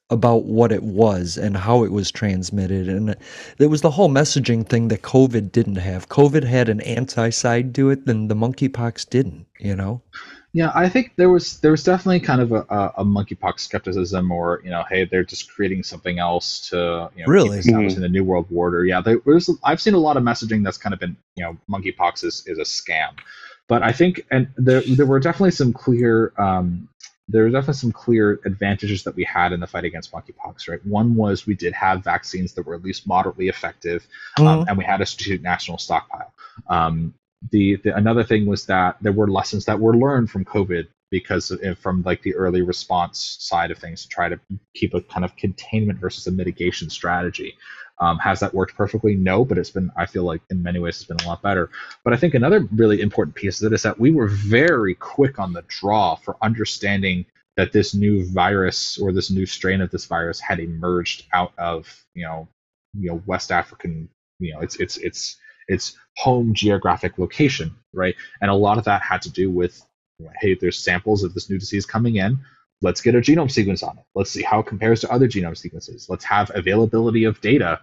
[0.09, 2.87] about what it was and how it was transmitted.
[2.87, 3.15] And
[3.57, 6.07] there was the whole messaging thing that COVID didn't have.
[6.07, 10.01] COVID had an anti side to it, then the monkeypox didn't, you know?
[10.55, 14.31] Yeah, I think there was there was definitely kind of a, a, a monkeypox skepticism,
[14.31, 17.57] or you know, hey, they're just creating something else to you know Really?
[17.57, 18.85] keep establishing the new world order.
[18.85, 21.57] Yeah, there, there's I've seen a lot of messaging that's kind of been you know,
[21.67, 23.13] monkeypox is, is a scam,
[23.67, 26.87] but I think and there there were definitely some clear um,
[27.27, 30.69] there were definitely some clear advantages that we had in the fight against monkeypox.
[30.69, 34.77] Right, one was we did have vaccines that were at least moderately effective, um, and
[34.77, 36.31] we had a strategic national stockpile.
[36.67, 37.15] Um,
[37.51, 41.51] the, the another thing was that there were lessons that were learned from COVID because
[41.51, 44.39] of, from like the early response side of things to try to
[44.73, 47.55] keep a kind of containment versus a mitigation strategy.
[47.99, 49.15] Um, has that worked perfectly?
[49.15, 51.69] No, but it's been I feel like in many ways it's been a lot better.
[52.03, 55.39] But I think another really important piece of it is that we were very quick
[55.39, 57.25] on the draw for understanding
[57.55, 62.03] that this new virus or this new strain of this virus had emerged out of
[62.15, 62.47] you know
[62.97, 65.37] you know West African you know it's it's it's
[65.67, 68.15] its home geographic location, right?
[68.41, 69.81] And a lot of that had to do with,
[70.39, 72.39] hey, there's samples of this new disease coming in.
[72.81, 74.03] Let's get a genome sequence on it.
[74.15, 76.07] Let's see how it compares to other genome sequences.
[76.09, 77.79] Let's have availability of data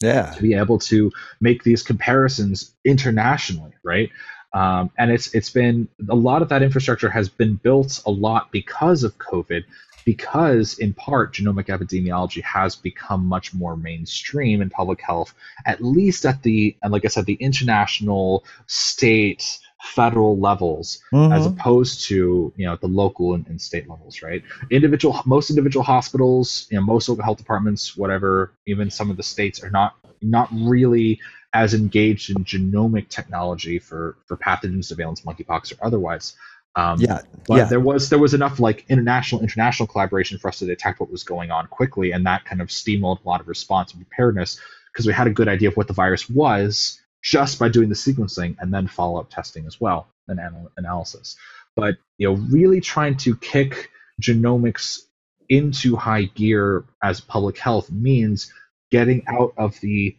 [0.00, 0.30] Yeah.
[0.32, 1.10] to be able to
[1.40, 4.10] make these comparisons internationally, right?
[4.52, 8.52] Um, and it's it's been a lot of that infrastructure has been built a lot
[8.52, 9.64] because of COVID,
[10.04, 15.34] because in part genomic epidemiology has become much more mainstream in public health,
[15.66, 21.34] at least at the and like I said, the international, state, federal levels Mhm.
[21.36, 25.84] as opposed to you know the local and, and state levels right individual most individual
[25.84, 29.94] hospitals you know most local health departments whatever even some of the states are not
[30.22, 31.20] not really
[31.52, 36.34] as engaged in genomic technology for for pathogen surveillance monkeypox or otherwise
[36.76, 37.64] um, yeah, but yeah.
[37.64, 41.22] there was there was enough like international international collaboration for us to detect what was
[41.22, 44.60] going on quickly, and that kind of steamrolled a lot of response and preparedness
[44.92, 47.94] because we had a good idea of what the virus was just by doing the
[47.94, 51.36] sequencing and then follow up testing as well and anal- analysis.
[51.76, 55.00] But you know, really trying to kick genomics
[55.48, 58.52] into high gear as public health means
[58.90, 60.16] getting out of the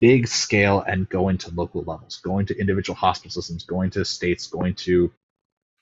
[0.00, 4.46] big scale and going to local levels, going to individual hospital systems, going to states,
[4.46, 5.12] going to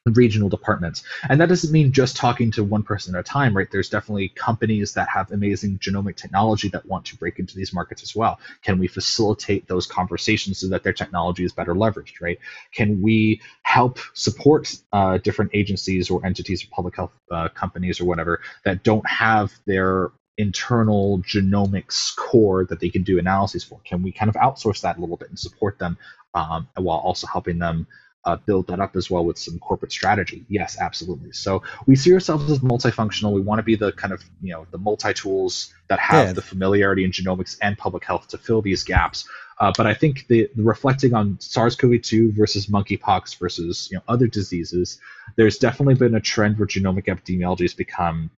[0.07, 1.05] regional departments.
[1.29, 3.69] And that doesn't mean just talking to one person at a time, right?
[3.71, 8.03] There's definitely companies that have amazing genomic technology that want to break into these markets
[8.03, 8.41] as well.
[8.63, 12.39] Can we facilitate those conversations so that their technology is better leveraged, right?
[12.73, 18.05] Can we help support uh, different agencies or entities or public health uh, companies or
[18.05, 23.79] whatever that don't have their internal genomics core that they can do analyses for?
[23.85, 25.97] Can we kind of outsource that a little bit and support them
[26.35, 27.87] um, while also helping them
[28.25, 30.45] uh, build that up as well with some corporate strategy.
[30.49, 31.33] Yes, absolutely.
[31.33, 33.33] So we see ourselves as multifunctional.
[33.33, 36.33] We want to be the kind of you know the multi tools that have Yeah.
[36.33, 39.29] the familiarity in genomics and public health to fill these gaps.
[39.61, 44.27] Uh, but I think the, the reflecting on SARS-CoV-2 versus monkeypox versus you know other
[44.27, 44.99] diseases,
[45.37, 48.31] there's definitely been a trend where genomic epidemiology has become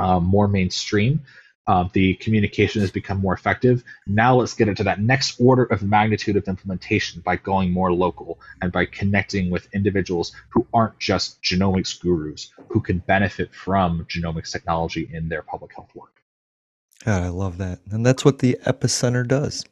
[0.00, 1.20] uh, more mainstream.
[1.66, 3.84] Uh, the communication has become more effective.
[4.06, 8.40] Now let's get into that next order of magnitude of implementation by going more local
[8.60, 14.50] and by connecting with individuals who aren't just genomics gurus, who can benefit from genomics
[14.50, 16.22] technology in their public health work.
[17.04, 17.80] God, I love that.
[17.90, 19.64] And that's what the Epicenter does.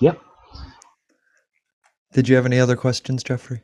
[0.00, 0.22] Yep.
[2.12, 3.62] Did you have any other questions, Jeffrey?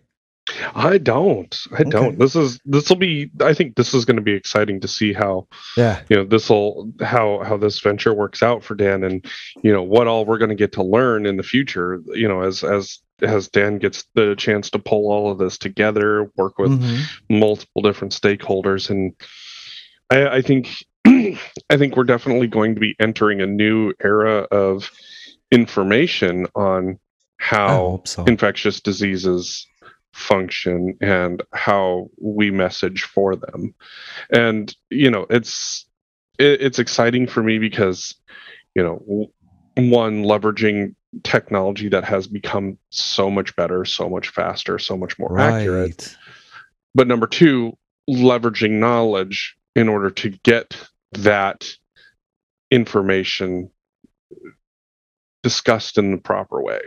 [0.74, 1.56] I don't.
[1.72, 1.90] I Okay.
[1.90, 2.18] don't.
[2.18, 3.30] This is this will be.
[3.40, 5.46] I think this is going to be exciting to see how
[5.76, 6.00] Yeah.
[6.08, 9.24] you know this will how how this venture works out for Dan, and
[9.62, 12.00] you know what all we're going to get to learn in the future.
[12.12, 16.30] You know, as as as Dan gets the chance to pull all of this together,
[16.36, 17.00] work with Mhm.
[17.30, 19.12] multiple different stakeholders, and
[20.10, 20.68] I, I think
[21.06, 24.90] I think we're definitely going to be entering a new era of
[25.52, 26.98] information on
[27.38, 28.24] how so.
[28.24, 29.66] infectious diseases
[30.14, 33.74] function and how we message for them.
[34.32, 35.86] And you know it's
[36.38, 38.14] it, it's exciting for me because
[38.74, 39.30] you know
[39.76, 40.94] one leveraging
[41.24, 46.16] technology that has become so much better so much faster so much more accurate.
[46.94, 47.76] But number two
[48.08, 50.76] leveraging knowledge in order to get
[51.12, 51.68] that
[52.70, 53.70] information
[55.42, 56.80] discussed in the proper way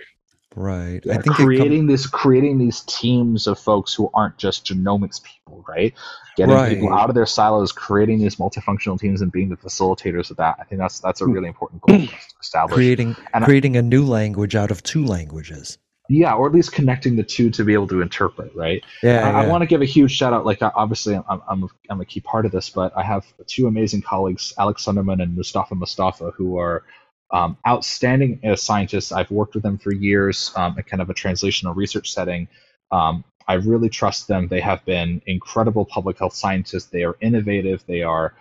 [0.58, 1.02] Right.
[1.06, 4.66] Yeah, I think it com- creating this creating these teams of folks who aren't just
[4.66, 5.94] genomics people, right?
[6.36, 6.74] Getting Right.
[6.74, 10.56] people out of their silos, creating these multifunctional teams and being the facilitators of that.
[10.60, 12.10] I think that's that's a really important goal to
[12.42, 12.76] establish.
[12.76, 15.78] creating And creating a new language out of two languages.
[16.10, 18.84] yeah, or at least connecting the two to be able to interpret, right?
[19.04, 19.30] Yeah.
[19.30, 20.46] I, I want to give a huge shout out.
[20.46, 23.68] Like, obviously, I'm, I'm, a, I'm a key part of this, but I have two
[23.68, 26.84] amazing colleagues, Alex Sundermann and Mustafa Mustafa, who are
[27.32, 29.12] um, outstanding as scientists.
[29.12, 32.48] I've worked with them for years um, in kind of a translational research setting.
[32.92, 34.48] Um, I really trust them.
[34.48, 36.86] They have been incredible public health scientists.
[36.86, 37.84] They are innovative.
[37.88, 38.34] They are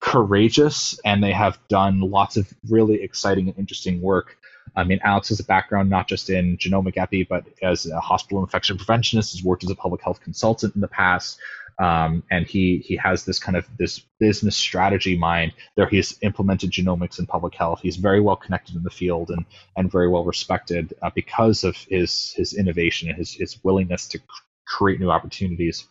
[0.00, 4.36] courageous, and they have done lots of really exciting and interesting work.
[4.76, 8.42] I mean, Alex has a background not just in genomic epi, but as a hospital
[8.42, 11.38] infection preventionist, has worked as a public health consultant in the past,
[11.78, 15.52] um, and he he has this kind of this business strategy mind.
[15.76, 17.80] There, he's implemented genomics in public health.
[17.82, 19.44] He's very well connected in the field and
[19.76, 24.20] and very well respected uh, because of his his innovation and his his willingness to
[24.66, 25.86] create new opportunities.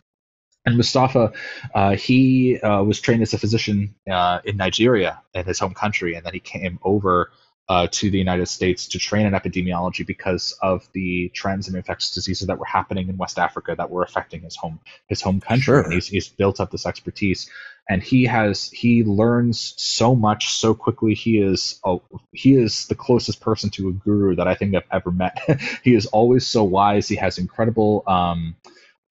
[0.65, 1.33] And Mustafa,
[1.75, 6.15] uh, he uh, was trained as a physician uh, in Nigeria, in his home country,
[6.15, 7.31] and then he came over
[7.69, 12.13] uh, to the United States to train in epidemiology because of the trends in infectious
[12.13, 15.63] diseases that were happening in West Africa that were affecting his home his home country.
[15.63, 15.81] Sure.
[15.81, 17.49] And he's, he's built up this expertise,
[17.89, 21.13] and he has he learns so much so quickly.
[21.13, 22.03] He is oh,
[22.33, 25.39] he is the closest person to a guru that I think I've ever met.
[25.83, 27.07] he is always so wise.
[27.07, 28.03] He has incredible.
[28.07, 28.55] Um,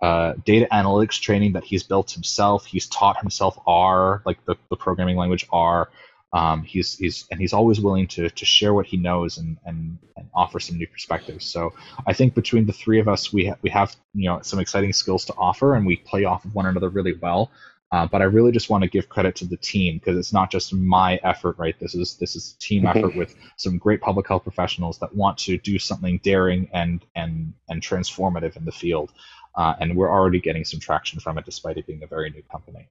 [0.02, 2.66] uh, data analytics training that he's built himself.
[2.66, 5.90] He's taught himself R, like the, the programming language R.
[6.34, 9.98] Um, he's he's and he's always willing to to share what he knows and and,
[10.16, 11.44] and offer some new perspectives.
[11.44, 11.72] So
[12.06, 14.92] I think between the three of us, we ha- we have you know some exciting
[14.92, 17.50] skills to offer, and we play off of one another really well.
[17.92, 20.50] Uh, but I really just want to give credit to the team because it's not
[20.50, 21.78] just my effort, right?
[21.78, 22.96] This is this is a team Mhm.
[22.96, 27.52] effort with some great public health professionals that want to do something daring and and
[27.68, 29.12] and transformative in the field.
[29.54, 32.42] uh, and we're already getting some traction from it, despite it being a very new
[32.50, 32.88] company.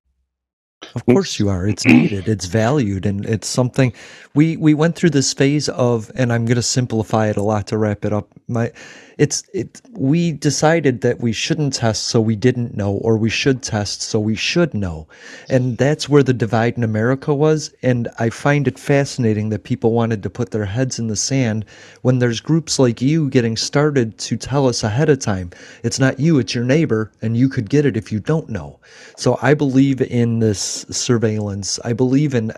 [0.96, 1.68] Of course you are.
[1.68, 2.28] It's needed.
[2.28, 3.94] It's valued, and it's something
[4.34, 6.12] we we went through this phase of.
[6.16, 8.28] And I'm going to simplify it a lot to wrap it up.
[8.52, 8.72] My,
[9.18, 9.82] it's it.
[9.92, 14.20] We decided that we shouldn't test, so we didn't know, or we should test, so
[14.20, 15.08] we should know,
[15.50, 17.74] and that's where the divide in America was.
[17.82, 21.66] And I find it fascinating that people wanted to put their heads in the sand
[22.02, 25.52] when there's groups like you getting started to tell us ahead of time.
[25.84, 28.80] It's not you, it's your neighbor, and you could get it if you don't know.
[29.18, 31.80] So I believe in this surveillance.
[31.86, 32.52] I believe in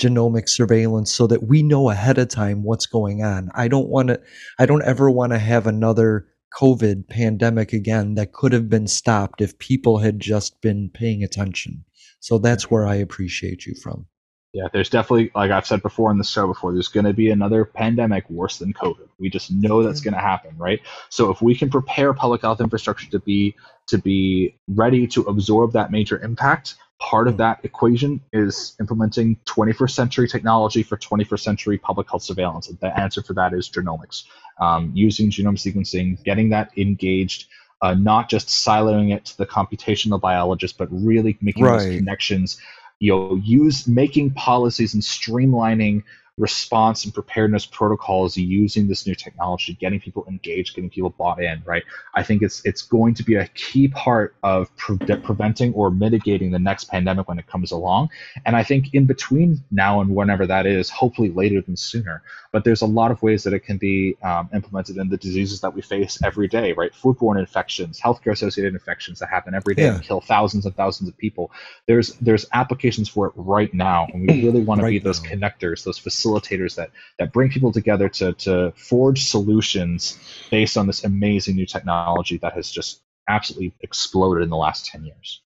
[0.00, 3.50] genomic surveillance so that we know ahead of time what's going on.
[3.54, 4.20] I don't want to
[4.58, 6.26] I don't ever want to have another
[6.58, 11.84] COVID pandemic again that could have been stopped if people had just been paying attention.
[12.18, 14.06] So that's where I appreciate you from.
[14.52, 17.30] Yeah, there's definitely, like I've said before in the show before, there's going to be
[17.30, 19.08] another pandemic worse than COVID.
[19.20, 20.10] We just know that's mm-hmm.
[20.10, 20.80] going to happen, right?
[21.08, 23.54] So if we can prepare public health infrastructure to be
[23.86, 29.90] to be ready to absorb that major impact, part of that equation is implementing 21st
[29.90, 32.68] century technology for 21st century public health surveillance.
[32.68, 34.24] And the answer for that is genomics,
[34.60, 37.46] um, using genome sequencing, getting that engaged.
[37.82, 41.78] Uh, not just siloing it to the computational biologist, but really making Right.
[41.78, 42.60] those connections
[43.00, 46.04] you know use making policies and streamlining
[46.40, 51.62] response and preparedness protocols using this new technology getting people engaged getting people bought in
[51.66, 51.82] right
[52.14, 56.50] i think it's it's going to be a key part of pre- preventing or mitigating
[56.50, 58.08] the next pandemic when it comes along
[58.46, 62.22] and i think in between now and whenever that is hopefully later than sooner
[62.52, 65.60] but there's a lot of ways that it can be um, implemented in the diseases
[65.60, 69.84] that we face every day right foodborne infections healthcare associated infections that happen every day
[69.84, 69.94] Yeah.
[69.96, 71.50] and kill thousands and thousands of people
[71.86, 75.30] there's there's applications for it right now and we really want to be those now.
[75.30, 80.18] connectors those facilitators that that bring people together to to forge solutions
[80.50, 85.04] based on this amazing new technology that has just absolutely exploded in the last 10
[85.04, 85.42] years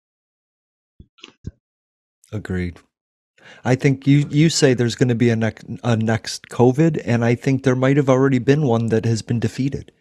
[2.32, 2.78] Agreed.
[3.64, 5.52] I think you you say there's going to be a
[5.84, 9.38] a next COVID, and I think there might have already been one that has been
[9.38, 9.92] defeated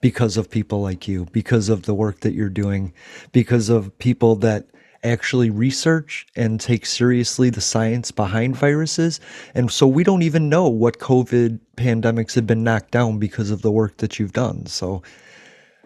[0.00, 2.92] because of people like you, because of the work that you're doing,
[3.32, 4.66] because of people that
[5.02, 9.20] actually research and take seriously the science behind viruses.
[9.54, 13.62] And so we don't even know what COVID pandemics have been knocked down because of
[13.62, 14.66] the work that you've done.
[14.66, 15.02] So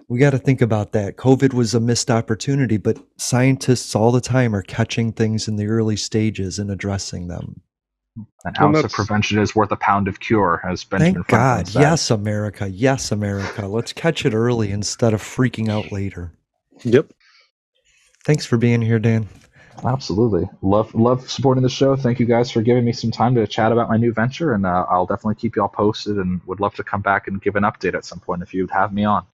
[0.09, 1.17] we got to think about that.
[1.17, 5.67] COVID was a missed opportunity, but scientists all the time are catching things in the
[5.67, 7.61] early stages and addressing them.
[8.45, 11.59] an Well, ounce of prevention is worth a pound of cure as benjamin Thank franklin
[11.59, 11.69] God.
[11.69, 11.81] said.
[11.81, 12.69] Yes, America.
[12.69, 13.67] Yes, America.
[13.67, 16.33] Let's catch it early instead of freaking out later.
[16.83, 17.13] Yep.
[18.25, 19.29] Thanks for being here, Dan.
[19.85, 20.49] Absolutely.
[20.63, 21.97] Love love supporting the show.
[21.97, 24.65] Thank you guys for giving me some time to chat about my new venture, and
[24.65, 26.17] uh, I'll definitely keep you all posted.
[26.17, 28.71] And would love to come back and give an update at some point if you'd
[28.71, 29.27] have me on.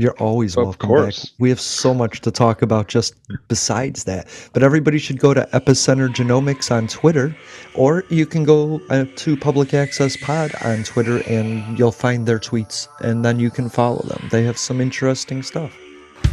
[0.00, 1.24] You're always Of welcome course.
[1.24, 1.34] back.
[1.40, 3.14] We have so much to talk about just
[3.48, 4.28] besides that.
[4.52, 7.36] But everybody should go to Epicenter Genomics on Twitter,
[7.74, 12.38] or you can go uh, to Public Access Pod on Twitter and you'll find their
[12.38, 14.28] tweets, and then you can follow them.
[14.30, 15.76] They have some interesting stuff.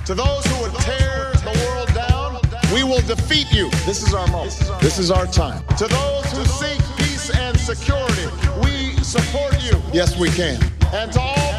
[0.05, 1.24] To those who would tear the world down,
[2.76, 3.69] we will defeat you.
[3.86, 4.59] This is our moment.
[4.82, 5.65] This is our time.
[5.78, 8.28] To those who seek peace and security,
[8.61, 9.82] we support you.
[9.93, 10.61] Yes, we can.
[10.91, 11.54] And to all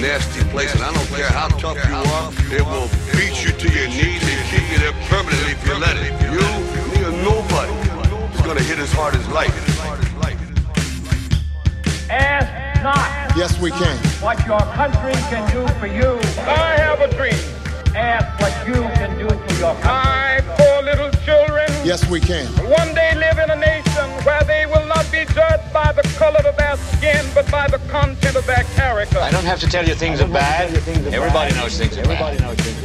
[0.00, 3.68] nasty place, and I don't care how tough you are, it will beat you to
[3.72, 6.12] your knees and keep you there permanently if you let it.
[6.22, 6.40] You,
[6.92, 7.72] me, or nobody
[8.34, 9.54] is gonna hit as hard as life.
[12.08, 13.96] Ask not Yes, we can.
[14.22, 16.18] what your country can do for you.
[16.46, 17.34] I have a dream.
[17.96, 19.90] Ask what you can do for your country.
[19.90, 22.46] I, poor little children, Yes, we can.
[22.70, 24.55] one day live in a nation where they
[27.46, 29.18] skin, but by the content of their character.
[29.18, 30.74] I don't have to tell you things are bad.
[31.12, 32.40] Everybody knows things are bad.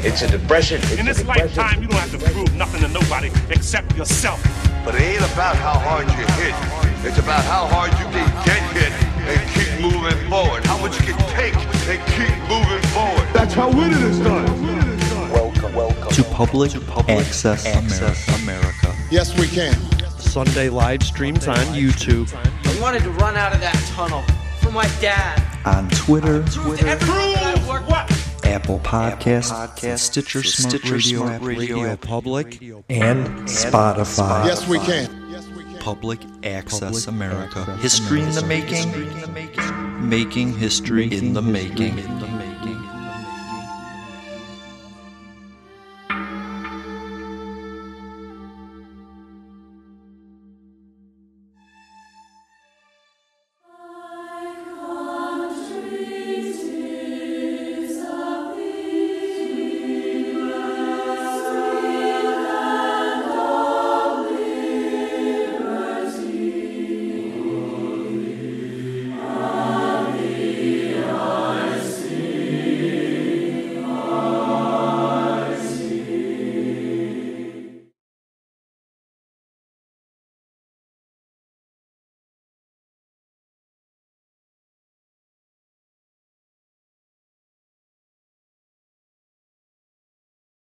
[0.05, 0.81] It's a depression.
[0.97, 4.41] In this lifetime, you don't have to prove nothing to nobody except yourself.
[4.85, 6.55] But it ain't about how hard you hit.
[7.05, 8.91] It's about how hard you can get hit
[9.29, 10.65] and keep moving forward.
[10.65, 11.55] How much you can take
[11.87, 13.27] and keep moving forward.
[13.33, 14.45] That's how winning is done.
[15.31, 16.11] Welcome, welcome.
[16.11, 16.75] To Public,
[17.09, 18.43] Access, America.
[18.43, 18.95] America.
[19.11, 19.75] Yes, we can.
[20.19, 24.23] Sunday live streams on YouTube, I wanted to run out of that tunnel
[24.61, 25.41] for my dad.
[25.65, 26.87] on Twitter, Twitter.
[26.87, 28.45] Everyone that I work with.
[28.45, 34.45] Apple Podcasts, Stitcher, Smart Radio, App, Radio Public, and Spotify.
[34.45, 35.29] Yes, we can.
[35.29, 35.77] Yes, we can.
[35.77, 37.77] Public Access America.
[37.77, 38.89] History in the making,
[40.09, 41.97] making history in the making.